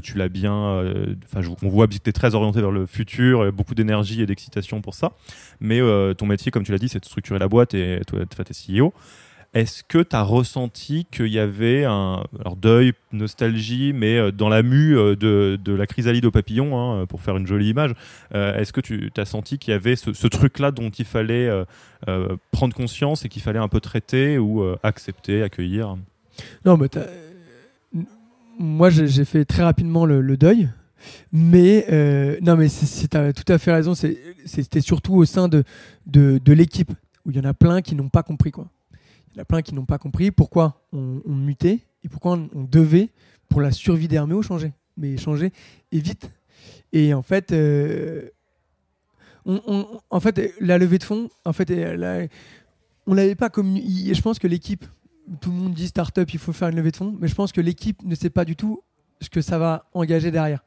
[0.04, 0.84] tu l'as bien.
[1.26, 4.82] Enfin, on voit que tu es très orienté vers le futur, beaucoup d'énergie et d'excitation
[4.82, 5.14] pour ça.
[5.60, 5.80] Mais
[6.16, 8.80] ton métier, comme tu l'as dit, c'est de structurer la boîte et toi, tu es
[8.80, 8.94] CEO.
[9.54, 14.48] Est-ce que tu as ressenti qu'il y avait un alors deuil, nostalgie, mais euh, dans
[14.48, 17.94] la mue euh, de, la chrysalide au papillon, hein, pour faire une jolie image,
[18.34, 21.66] euh, est-ce que tu as senti qu'il y avait ce, truc-là dont il fallait euh,
[22.08, 25.98] euh, prendre conscience et qu'il fallait un peu traiter ou euh, accepter, accueillir?
[26.64, 26.88] Non, mais
[28.58, 30.70] moi j'ai fait très rapidement le, deuil.
[31.34, 33.96] Mais euh, non, mais as tout à fait raison.
[33.96, 35.64] c'est- C'était surtout au sein de,
[36.06, 36.92] de, de l'équipe
[37.26, 38.52] où il y en a plein qui n'ont pas compris.
[38.52, 38.68] Quoi.
[39.34, 42.64] Il y en a plein qui n'ont pas compris pourquoi on, mutait et pourquoi on,
[42.64, 43.10] devait,
[43.50, 44.74] pour la survie d'Herméo, changer.
[44.98, 45.52] Mais changer
[45.92, 46.30] et vite.
[46.92, 48.30] Et en fait, euh,
[49.46, 51.72] en fait, la levée de fonds, en fait,
[53.08, 54.14] on l'avait pas communiqué.
[54.14, 54.86] Je pense que l'équipe,
[55.40, 57.52] tout le monde dit start-up, il faut faire une levée de fonds, mais je pense
[57.52, 58.84] que l'équipe ne sait pas du tout
[59.22, 60.64] ce que ça va engager derrière.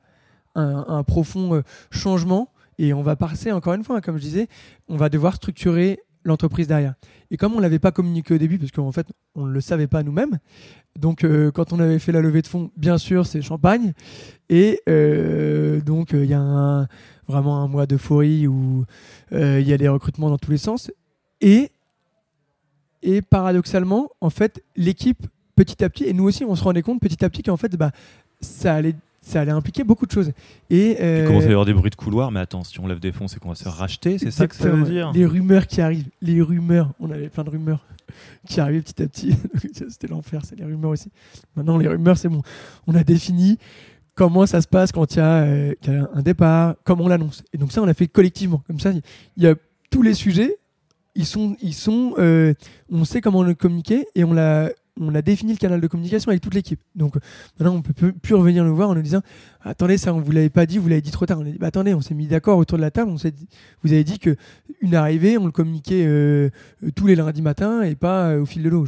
[0.54, 4.22] Un, un profond euh, changement, et on va passer, encore une fois, hein, comme je
[4.22, 4.48] disais,
[4.88, 6.94] on va devoir structurer l'entreprise derrière.
[7.30, 9.60] Et comme on ne l'avait pas communiqué au début, parce qu'en fait, on ne le
[9.60, 10.38] savait pas nous-mêmes,
[10.98, 13.92] donc euh, quand on avait fait la levée de fonds, bien sûr, c'est champagne,
[14.48, 16.88] et euh, donc euh, il y a
[17.26, 18.84] vraiment un mois d'euphorie où
[19.32, 20.90] il y a des recrutements dans tous les sens,
[21.40, 21.70] et
[23.04, 27.00] et paradoxalement, en fait, l'équipe, petit à petit, et nous aussi, on se rendait compte
[27.00, 27.90] petit à petit qu'en fait, bah,
[28.40, 28.94] ça allait,
[29.24, 30.32] ça allait impliquer beaucoup de choses.
[30.68, 32.86] Et, euh, Il commence à y avoir des bruits de couloir, mais attends, si on
[32.86, 35.12] lève des fonds, c'est qu'on va se faire racheter, c'est ça que ça veut dire
[35.12, 37.86] Les rumeurs qui arrivent, les rumeurs, on avait plein de rumeurs
[38.48, 39.34] qui arrivaient petit à petit.
[39.72, 41.10] C'était l'enfer, c'est les rumeurs aussi.
[41.56, 42.42] Maintenant, les rumeurs, c'est bon.
[42.86, 43.58] On a défini
[44.14, 47.08] comment ça se passe quand il y, a, euh, y a un départ, comment on
[47.08, 47.42] l'annonce.
[47.52, 48.62] Et donc ça, on l'a fait collectivement.
[48.66, 49.54] Comme ça, il y a
[49.90, 50.58] tous les sujets,
[51.14, 52.52] ils sont, ils sont, euh,
[52.90, 54.70] on sait comment le communiquer et on l'a,
[55.01, 56.80] on a défini le canal de communication avec toute l'équipe.
[56.95, 57.16] Donc
[57.59, 59.22] maintenant, on peut plus- revenir nous voir en nous disant,
[59.61, 61.38] attendez, ça, on vous l'avait pas dit, vous l'avez dit trop tard.
[61.40, 63.11] On a dit, bah, attendez, on s'est mis d'accord autour de la table.
[63.11, 64.36] On vous avez dit que
[64.80, 66.51] une arrivée, on le communiquait euh,
[66.95, 68.86] tous les lundis matins et pas euh, au fil de l'eau.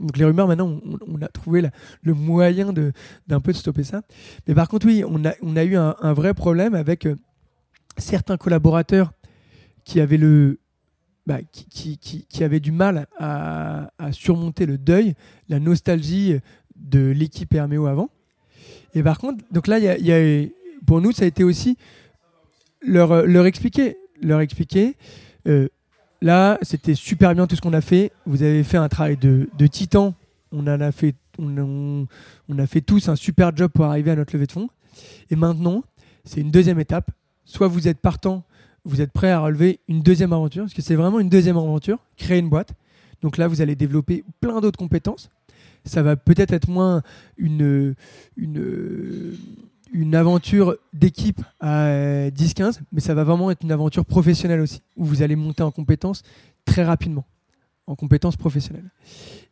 [0.00, 1.62] Donc les rumeurs, maintenant, on, a trouvé
[2.02, 2.72] le moyen
[3.26, 4.02] d'un peu de stopper ça.
[4.46, 7.16] Mais par contre, oui, on a, eu un, un vrai problème avec euh,
[7.98, 9.12] certains collaborateurs
[9.84, 10.59] qui avaient le
[11.30, 15.14] bah, qui, qui, avaient du mal à, surmonter le deuil,
[15.48, 16.34] la nostalgie
[16.74, 18.10] de l'équipe Herméo avant.
[18.94, 19.78] Et par contre, donc là,
[20.88, 21.78] pour nous, ça a été aussi
[22.82, 23.96] leur, expliquer.
[24.20, 24.96] Leur expliquer.
[25.46, 25.68] euh,
[26.20, 28.10] là, c'était super bien tout ce qu'on a fait.
[28.26, 30.14] Vous avez fait un travail de, titan.
[30.50, 32.08] On a fait, on
[32.58, 34.68] a fait tous un super job pour arriver à notre levée de fonds.
[35.30, 35.84] Et maintenant,
[36.24, 37.08] c'est une deuxième étape.
[37.44, 38.42] Soit vous êtes partant,
[38.84, 41.98] vous êtes prêt à relever une deuxième aventure, parce que c'est vraiment une deuxième aventure,
[42.16, 42.74] créer une boîte.
[43.22, 45.30] Donc là, vous allez développer plein d'autres compétences.
[45.84, 47.02] Ça va peut-être être moins
[47.36, 47.94] une,
[48.36, 55.04] une, aventure d'équipe à 10-15, mais ça va vraiment être une aventure professionnelle aussi, où
[55.04, 56.22] vous allez monter en compétences
[56.64, 57.26] très rapidement,
[57.86, 58.90] en compétences professionnelles.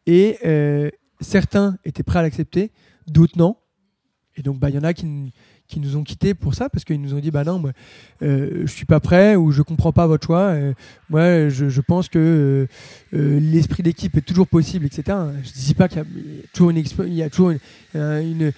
[0.07, 2.73] Et euh, certains étaient prêts à l'accepter,
[3.07, 3.57] d'autres non.
[4.37, 5.33] Et donc, bah, il y en a qui,
[5.69, 7.73] qui nous ont quittés pour ça, parce qu'ils nous ont dit, bah non, moi,
[8.23, 10.55] euh, je suis pas prêt ou je comprends pas votre choix.
[11.11, 12.67] moi, je, pense que euh,
[13.19, 15.17] euh, l'esprit d'équipe est toujours possible, etc.
[15.45, 16.05] Je dis pas qu'il y a,
[16.55, 17.59] toujours une, il y a toujours une,
[17.95, 18.53] euh, une-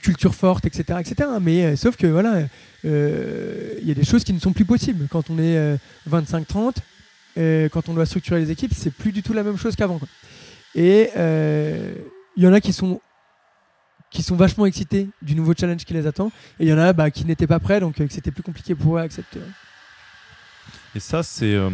[0.00, 1.28] culture forte, etc., etc.
[1.40, 2.42] Mais sauf que voilà,
[2.84, 5.76] il y a des choses qui ne sont plus possibles quand on est euh,
[6.08, 6.76] 25-30.
[7.36, 10.00] euh, quand on doit structurer les équipes, c'est plus du tout la même chose qu'avant.
[10.76, 13.00] Et il y en a qui sont
[14.12, 16.92] qui sont vachement excités du nouveau challenge qui les attend, et il y en a
[16.92, 19.40] bah, qui n'étaient pas prêts, donc euh, c'était plus compliqué pour eux à accepter.
[20.94, 21.54] Et ça, c'est.
[21.54, 21.70] euh,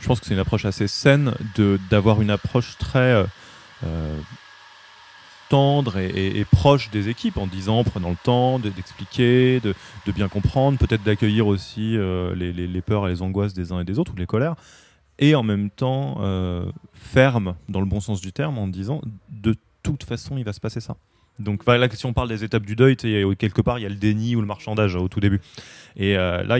[0.00, 1.34] je pense que c'est une approche assez saine
[1.90, 3.24] d'avoir une approche très
[3.84, 4.18] euh,
[5.50, 9.74] tendre et, proche des équipes en disant, prenant le temps de- d'expliquer, de,
[10.06, 11.96] de bien comprendre, peut-être d'accueillir aussi
[12.34, 14.56] les, les- peurs et les angoisses des uns et des autres ou les colères,
[15.18, 16.18] et en même temps
[16.92, 20.60] ferme dans le bon sens du terme en disant, de toute façon, il va se
[20.60, 20.96] passer ça.
[21.40, 23.96] Donc voilà, si on parle des étapes du deuil, quelque part il y a le
[23.96, 25.40] déni ou le marchandage au tout début.
[25.96, 26.56] Et euh, là,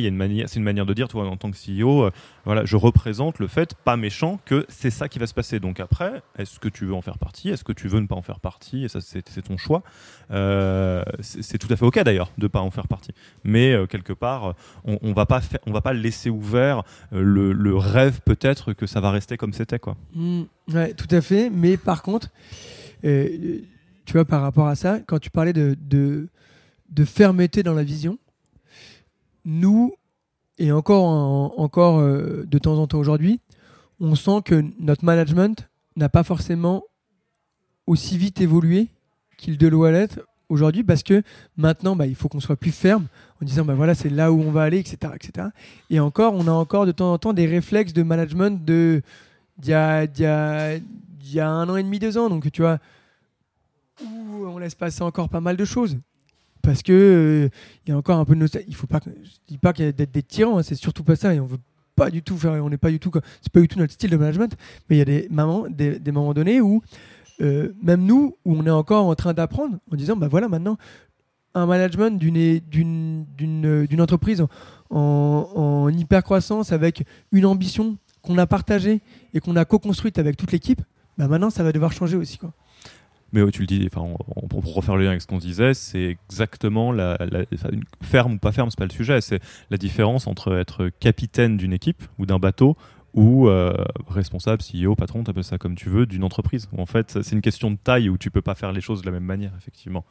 [0.46, 2.10] c'est une manière de dire, toi, en tant que CEO, euh,
[2.44, 5.60] voilà, je représente le fait, pas méchant, que c'est ça qui va se passer.
[5.60, 7.50] Donc après, est-ce que tu veux en faire partie?
[7.50, 8.84] Est-ce que tu veux ne pas en faire partie?
[8.84, 9.82] Et ça, c'est ton choix.
[10.30, 13.12] Euh, c'est tout à fait ok d'ailleurs de pas en faire partie.
[13.42, 14.54] Mais quelque part,
[14.84, 19.78] on, on va pas laisser ouvert le, rêve peut-être que ça va rester comme c'était
[19.78, 19.96] quoi.
[20.14, 21.50] Mm, ouais, tout à fait.
[21.50, 22.30] Mais par contre,
[24.04, 26.28] tu vois, par rapport à ça, quand tu parlais de, de,
[27.04, 28.18] fermeté dans la vision,
[29.44, 29.94] nous,
[30.58, 33.40] et encore, en- encore euh, de temps en temps aujourd'hui,
[34.00, 36.84] on sent que notre management n'a pas forcément
[37.86, 38.88] aussi vite évolué
[39.36, 41.22] qu'il de l'être aujourd'hui parce que
[41.56, 43.06] maintenant bah, il faut qu'on soit plus ferme
[43.40, 45.48] en disant bah voilà c'est là où on va aller etc etc
[45.90, 49.02] et encore on a encore de temps en temps des réflexes de management de
[49.58, 50.82] d'il y y
[51.32, 52.28] y a un an et demi, deux ans.
[52.28, 52.78] Donc, tu vois,
[54.02, 55.98] où on laisse passer encore pas mal de choses.
[56.62, 57.48] Parce que euh,
[57.86, 58.66] il y a encore un peu de nostalgie.
[58.68, 59.00] Il faut pas,
[59.48, 61.34] dis pas qu'il y a d'être des tyrans, hein, c'est surtout pas ça.
[61.34, 61.58] Et on veut
[61.94, 64.10] pas du tout faire, on n'est pas du tout, c'est pas du tout notre style
[64.10, 64.56] de management.
[64.88, 66.82] Mais il y a des moments, des, moments donnés où
[67.40, 70.78] euh, même nous, où on est encore en train d'apprendre, en disant, bah voilà, maintenant,
[71.54, 74.48] un management d'une d'une entreprise en,
[74.90, 79.02] en, en hyper croissance avec une ambition qu'on a partagée
[79.34, 80.80] et qu'on a co-construite avec toute l'équipe,
[81.18, 82.52] bah maintenant ça va devoir changer aussi quoi.
[83.34, 85.74] Mais tu le dis, enfin, on- on- pour refaire le lien avec ce qu'on disait,
[85.74, 87.18] c'est exactement la,
[88.00, 91.72] ferme ou pas ferme, c'est pas le sujet, c'est la différence entre être capitaine d'une
[91.72, 92.76] équipe ou d'un bateau
[93.12, 93.72] ou euh,
[94.08, 96.68] responsable, CEO, patron, t'appelles ça comme tu veux, d'une entreprise.
[96.78, 99.06] En fait, c'est une question de taille où tu peux pas faire les choses de
[99.06, 100.04] la même manière, effectivement.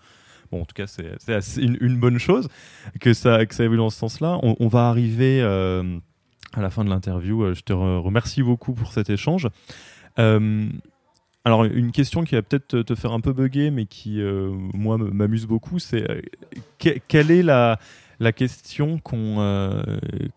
[0.51, 2.49] Bon, en tout cas, c'est une, bonne chose
[2.99, 4.37] que ça, que ça dans ce sens-là.
[4.43, 5.97] On, va arriver euh,
[6.53, 7.43] à la fin de l'interview.
[7.43, 9.47] Euh, Je te re- remercie beaucoup pour cet échange.
[11.45, 14.97] Alors, une question qui va peut-être te, faire un peu bugger, mais qui, euh, moi,
[14.97, 16.21] m'amuse beaucoup, c'est euh,
[16.79, 17.79] que- quelle est la,
[18.21, 19.83] la question qu'on euh,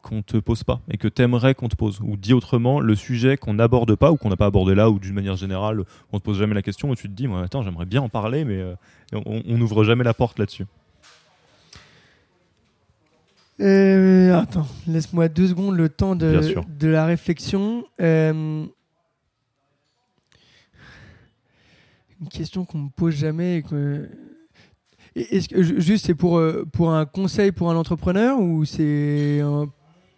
[0.03, 2.01] qu'on te pose pas et que t'aimerais qu'on te pose?
[2.03, 4.99] Ou dit autrement, le sujet qu'on n'aborde pas ou qu'on n'a pas abordé là, ou
[4.99, 7.63] d'une manière générale, on te pose jamais la question et tu te dis, moi, attends,
[7.63, 8.75] j'aimerais bien en parler, mais euh,
[9.13, 10.67] on n'ouvre jamais la porte là-dessus.
[14.33, 17.85] Attends, laisse-moi deux secondes le temps de la réflexion.
[18.01, 18.67] Euh,
[22.21, 23.59] une question qu'on me pose jamais.
[23.59, 24.09] et que-
[25.15, 29.41] Et Est-ce que juste c'est pour euh, pour un conseil pour un entrepreneur ou c'est
[29.41, 29.67] un-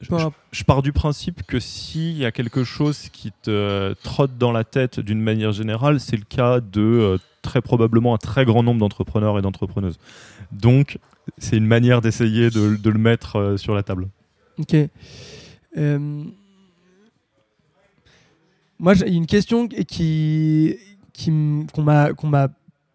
[0.00, 4.64] Je, pars du principe que s'il y a quelque chose qui te trotte dans la
[4.64, 8.78] tête d'une manière générale, c'est le cas de euh, très probablement un très grand nombre
[8.80, 9.98] d'entrepreneurs et d'entrepreneuses.
[10.52, 10.98] Donc,
[11.38, 14.08] c'est une manière d'essayer de, de le mettre euh, sur la table.
[14.58, 14.74] Ok.
[15.76, 16.24] Euh,
[18.80, 20.76] Moi, j'ai une question qui,
[21.26, 21.82] qu'on
[22.24, 22.48] m'a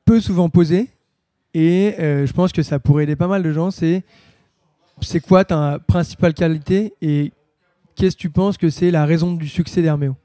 [0.05, 0.89] peu souvent posée
[1.53, 3.71] et euh, je pense que ça pourrait aider pas mal de gens.
[3.71, 4.03] C'est
[5.01, 7.32] c'est quoi ta principale qualité et
[7.95, 10.15] qu'est-ce que tu penses que c'est la raison du succès d'Herméo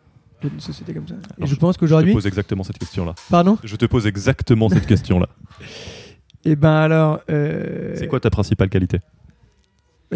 [0.41, 1.15] d'une société comme ça?
[1.39, 3.15] Et je pense Je te qu'aujourd'hui, pose exactement cette question-là.
[3.29, 3.59] pardon?
[3.65, 5.29] Je te pose exactement cette question-là.
[6.45, 7.21] Et ben alors.
[7.31, 9.01] euh, C'est quoi ta principale qualité?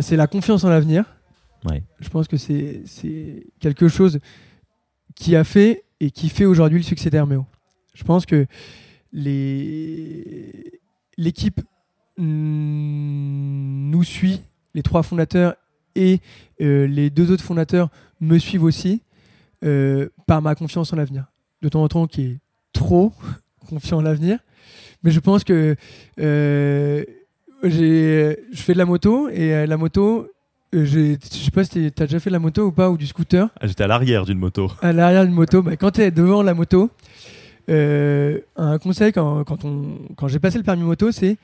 [0.01, 1.05] C'est la confiance en l'avenir.
[1.69, 1.83] Ouais.
[2.01, 2.83] Je pense que c'est
[3.61, 4.21] quelque chose
[5.17, 7.45] qui a fait et qui fait aujourd'hui le succès d'Herméo.
[7.95, 8.47] Je pense que
[9.13, 10.81] les-
[11.19, 11.61] l'équipe
[12.19, 14.41] nous suit,
[14.75, 15.55] les trois fondateurs
[15.95, 16.21] et
[16.61, 17.89] euh, les deux autres fondateurs
[18.21, 19.03] me suivent aussi
[19.65, 21.27] euh, par ma confiance en l'avenir.
[21.61, 22.39] De temps en temps, qui est
[22.73, 23.13] trop
[23.69, 24.39] confiant en l'avenir.
[25.03, 25.77] Mais je pense que
[26.21, 27.05] euh,
[27.63, 30.29] j'ai- je fais de la moto et la moto,
[30.73, 33.07] je sais pas si tu as déjà fait de la moto ou pas, ou du
[33.07, 34.71] scooter Ah, J'étais à l'arrière d'une moto.
[34.81, 36.91] à l'arrière d'une moto, bah, quand tu es devant la moto,
[37.69, 41.37] euh, un conseil quand, quand, j'ai passé le permis moto, c'est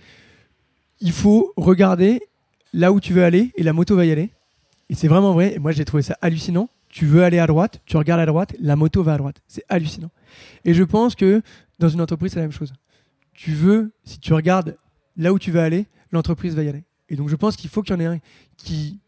[1.01, 2.21] il faut regarder
[2.73, 4.31] là où tu veux aller et la moto va y aller.
[4.89, 5.55] Et c'est vraiment vrai.
[5.55, 6.69] Et moi, j'ai trouvé ça hallucinant.
[6.89, 9.43] Tu veux aller à droite, tu regardes à droite, la moto va à droite.
[9.47, 10.11] C'est hallucinant.
[10.65, 11.43] Et je pense que
[11.79, 12.73] dans une entreprise, c'est la même chose.
[13.35, 14.77] Tu veux, si tu regardes
[15.17, 16.85] là où tu veux aller, l'entreprise va y aller.
[17.11, 18.19] Et donc, je pense qu'il faut qu'il y en ait un
[18.57, 19.01] qui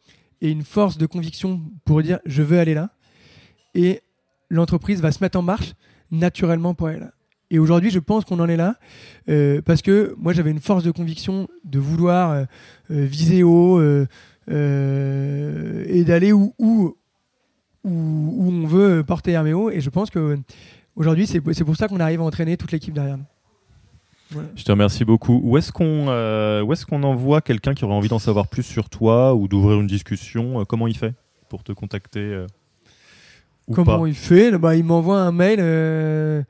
[0.42, 2.90] ait une force de conviction pour dire je veux aller là.
[3.74, 4.02] Et
[4.50, 5.72] l'entreprise va se mettre en marche
[6.10, 7.12] naturellement pour là.
[7.50, 8.76] Et aujourd'hui, je pense qu'on en est là
[9.28, 12.44] euh, parce que moi, j'avais une force de conviction de vouloir euh,
[12.92, 13.80] euh, viser haut
[14.48, 16.96] et d'aller où, où,
[17.84, 19.70] où, on veut porter Herméo.
[19.70, 20.38] Et je pense que
[20.94, 23.24] aujourd'hui, c'est pour ça qu'on arrive à entraîner toute l'équipe derrière nous.
[24.54, 25.40] Je te remercie beaucoup.
[25.42, 26.06] Où est-ce qu'on
[26.70, 29.88] est-ce qu'on envoie quelqu'un qui aurait envie d'en savoir plus sur toi ou d'ouvrir une
[29.88, 30.64] discussion?
[30.64, 31.14] Comment il fait
[31.48, 32.44] pour te contacter
[33.70, 35.58] ou Comment pas il fait bah, Il m'envoie un mail.
[35.60, 36.42] euh,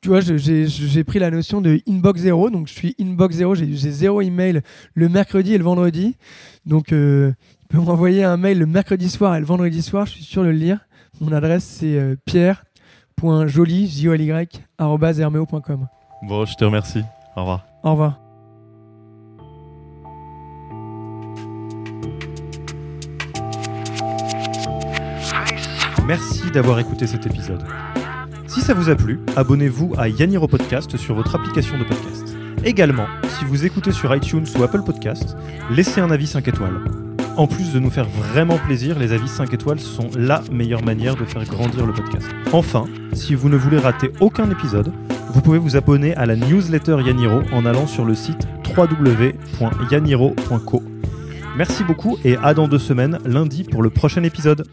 [0.00, 2.50] tu vois, j'ai pris la notion de inbox zéro.
[2.50, 3.54] Donc, je suis inbox zéro.
[3.54, 4.62] J'ai j'ai zéro email
[4.94, 6.16] le mercredi et le vendredi.
[6.64, 7.32] Donc, euh,
[7.62, 10.06] il peut m'envoyer un mail le mercredi soir et le vendredi soir.
[10.06, 10.80] Je suis sûr de le lire.
[11.20, 14.06] Mon adresse, c'est euh, pierre.joly.
[16.22, 17.02] Bon, je te remercie.
[17.36, 17.66] Au revoir.
[17.82, 18.25] Au revoir.
[26.06, 27.64] Merci d'avoir écouté cet épisode.
[28.46, 32.36] Si ça vous a plu, abonnez-vous à Yaniro Podcast sur votre application de podcast.
[32.64, 35.36] Également, si vous écoutez sur iTunes ou Apple Podcast,
[35.68, 36.80] laissez un avis 5 étoiles.
[37.36, 41.16] En plus de nous faire vraiment plaisir, les avis 5 étoiles sont la meilleure manière
[41.16, 42.28] de faire grandir le podcast.
[42.52, 44.92] Enfin, si vous ne voulez rater aucun épisode,
[45.30, 48.46] vous pouvez vous abonner à la newsletter Yaniro en allant sur le site
[48.76, 50.82] www.yaniro.co.
[51.56, 54.68] Merci beaucoup et à dans deux semaines, lundi, pour le prochain épisode.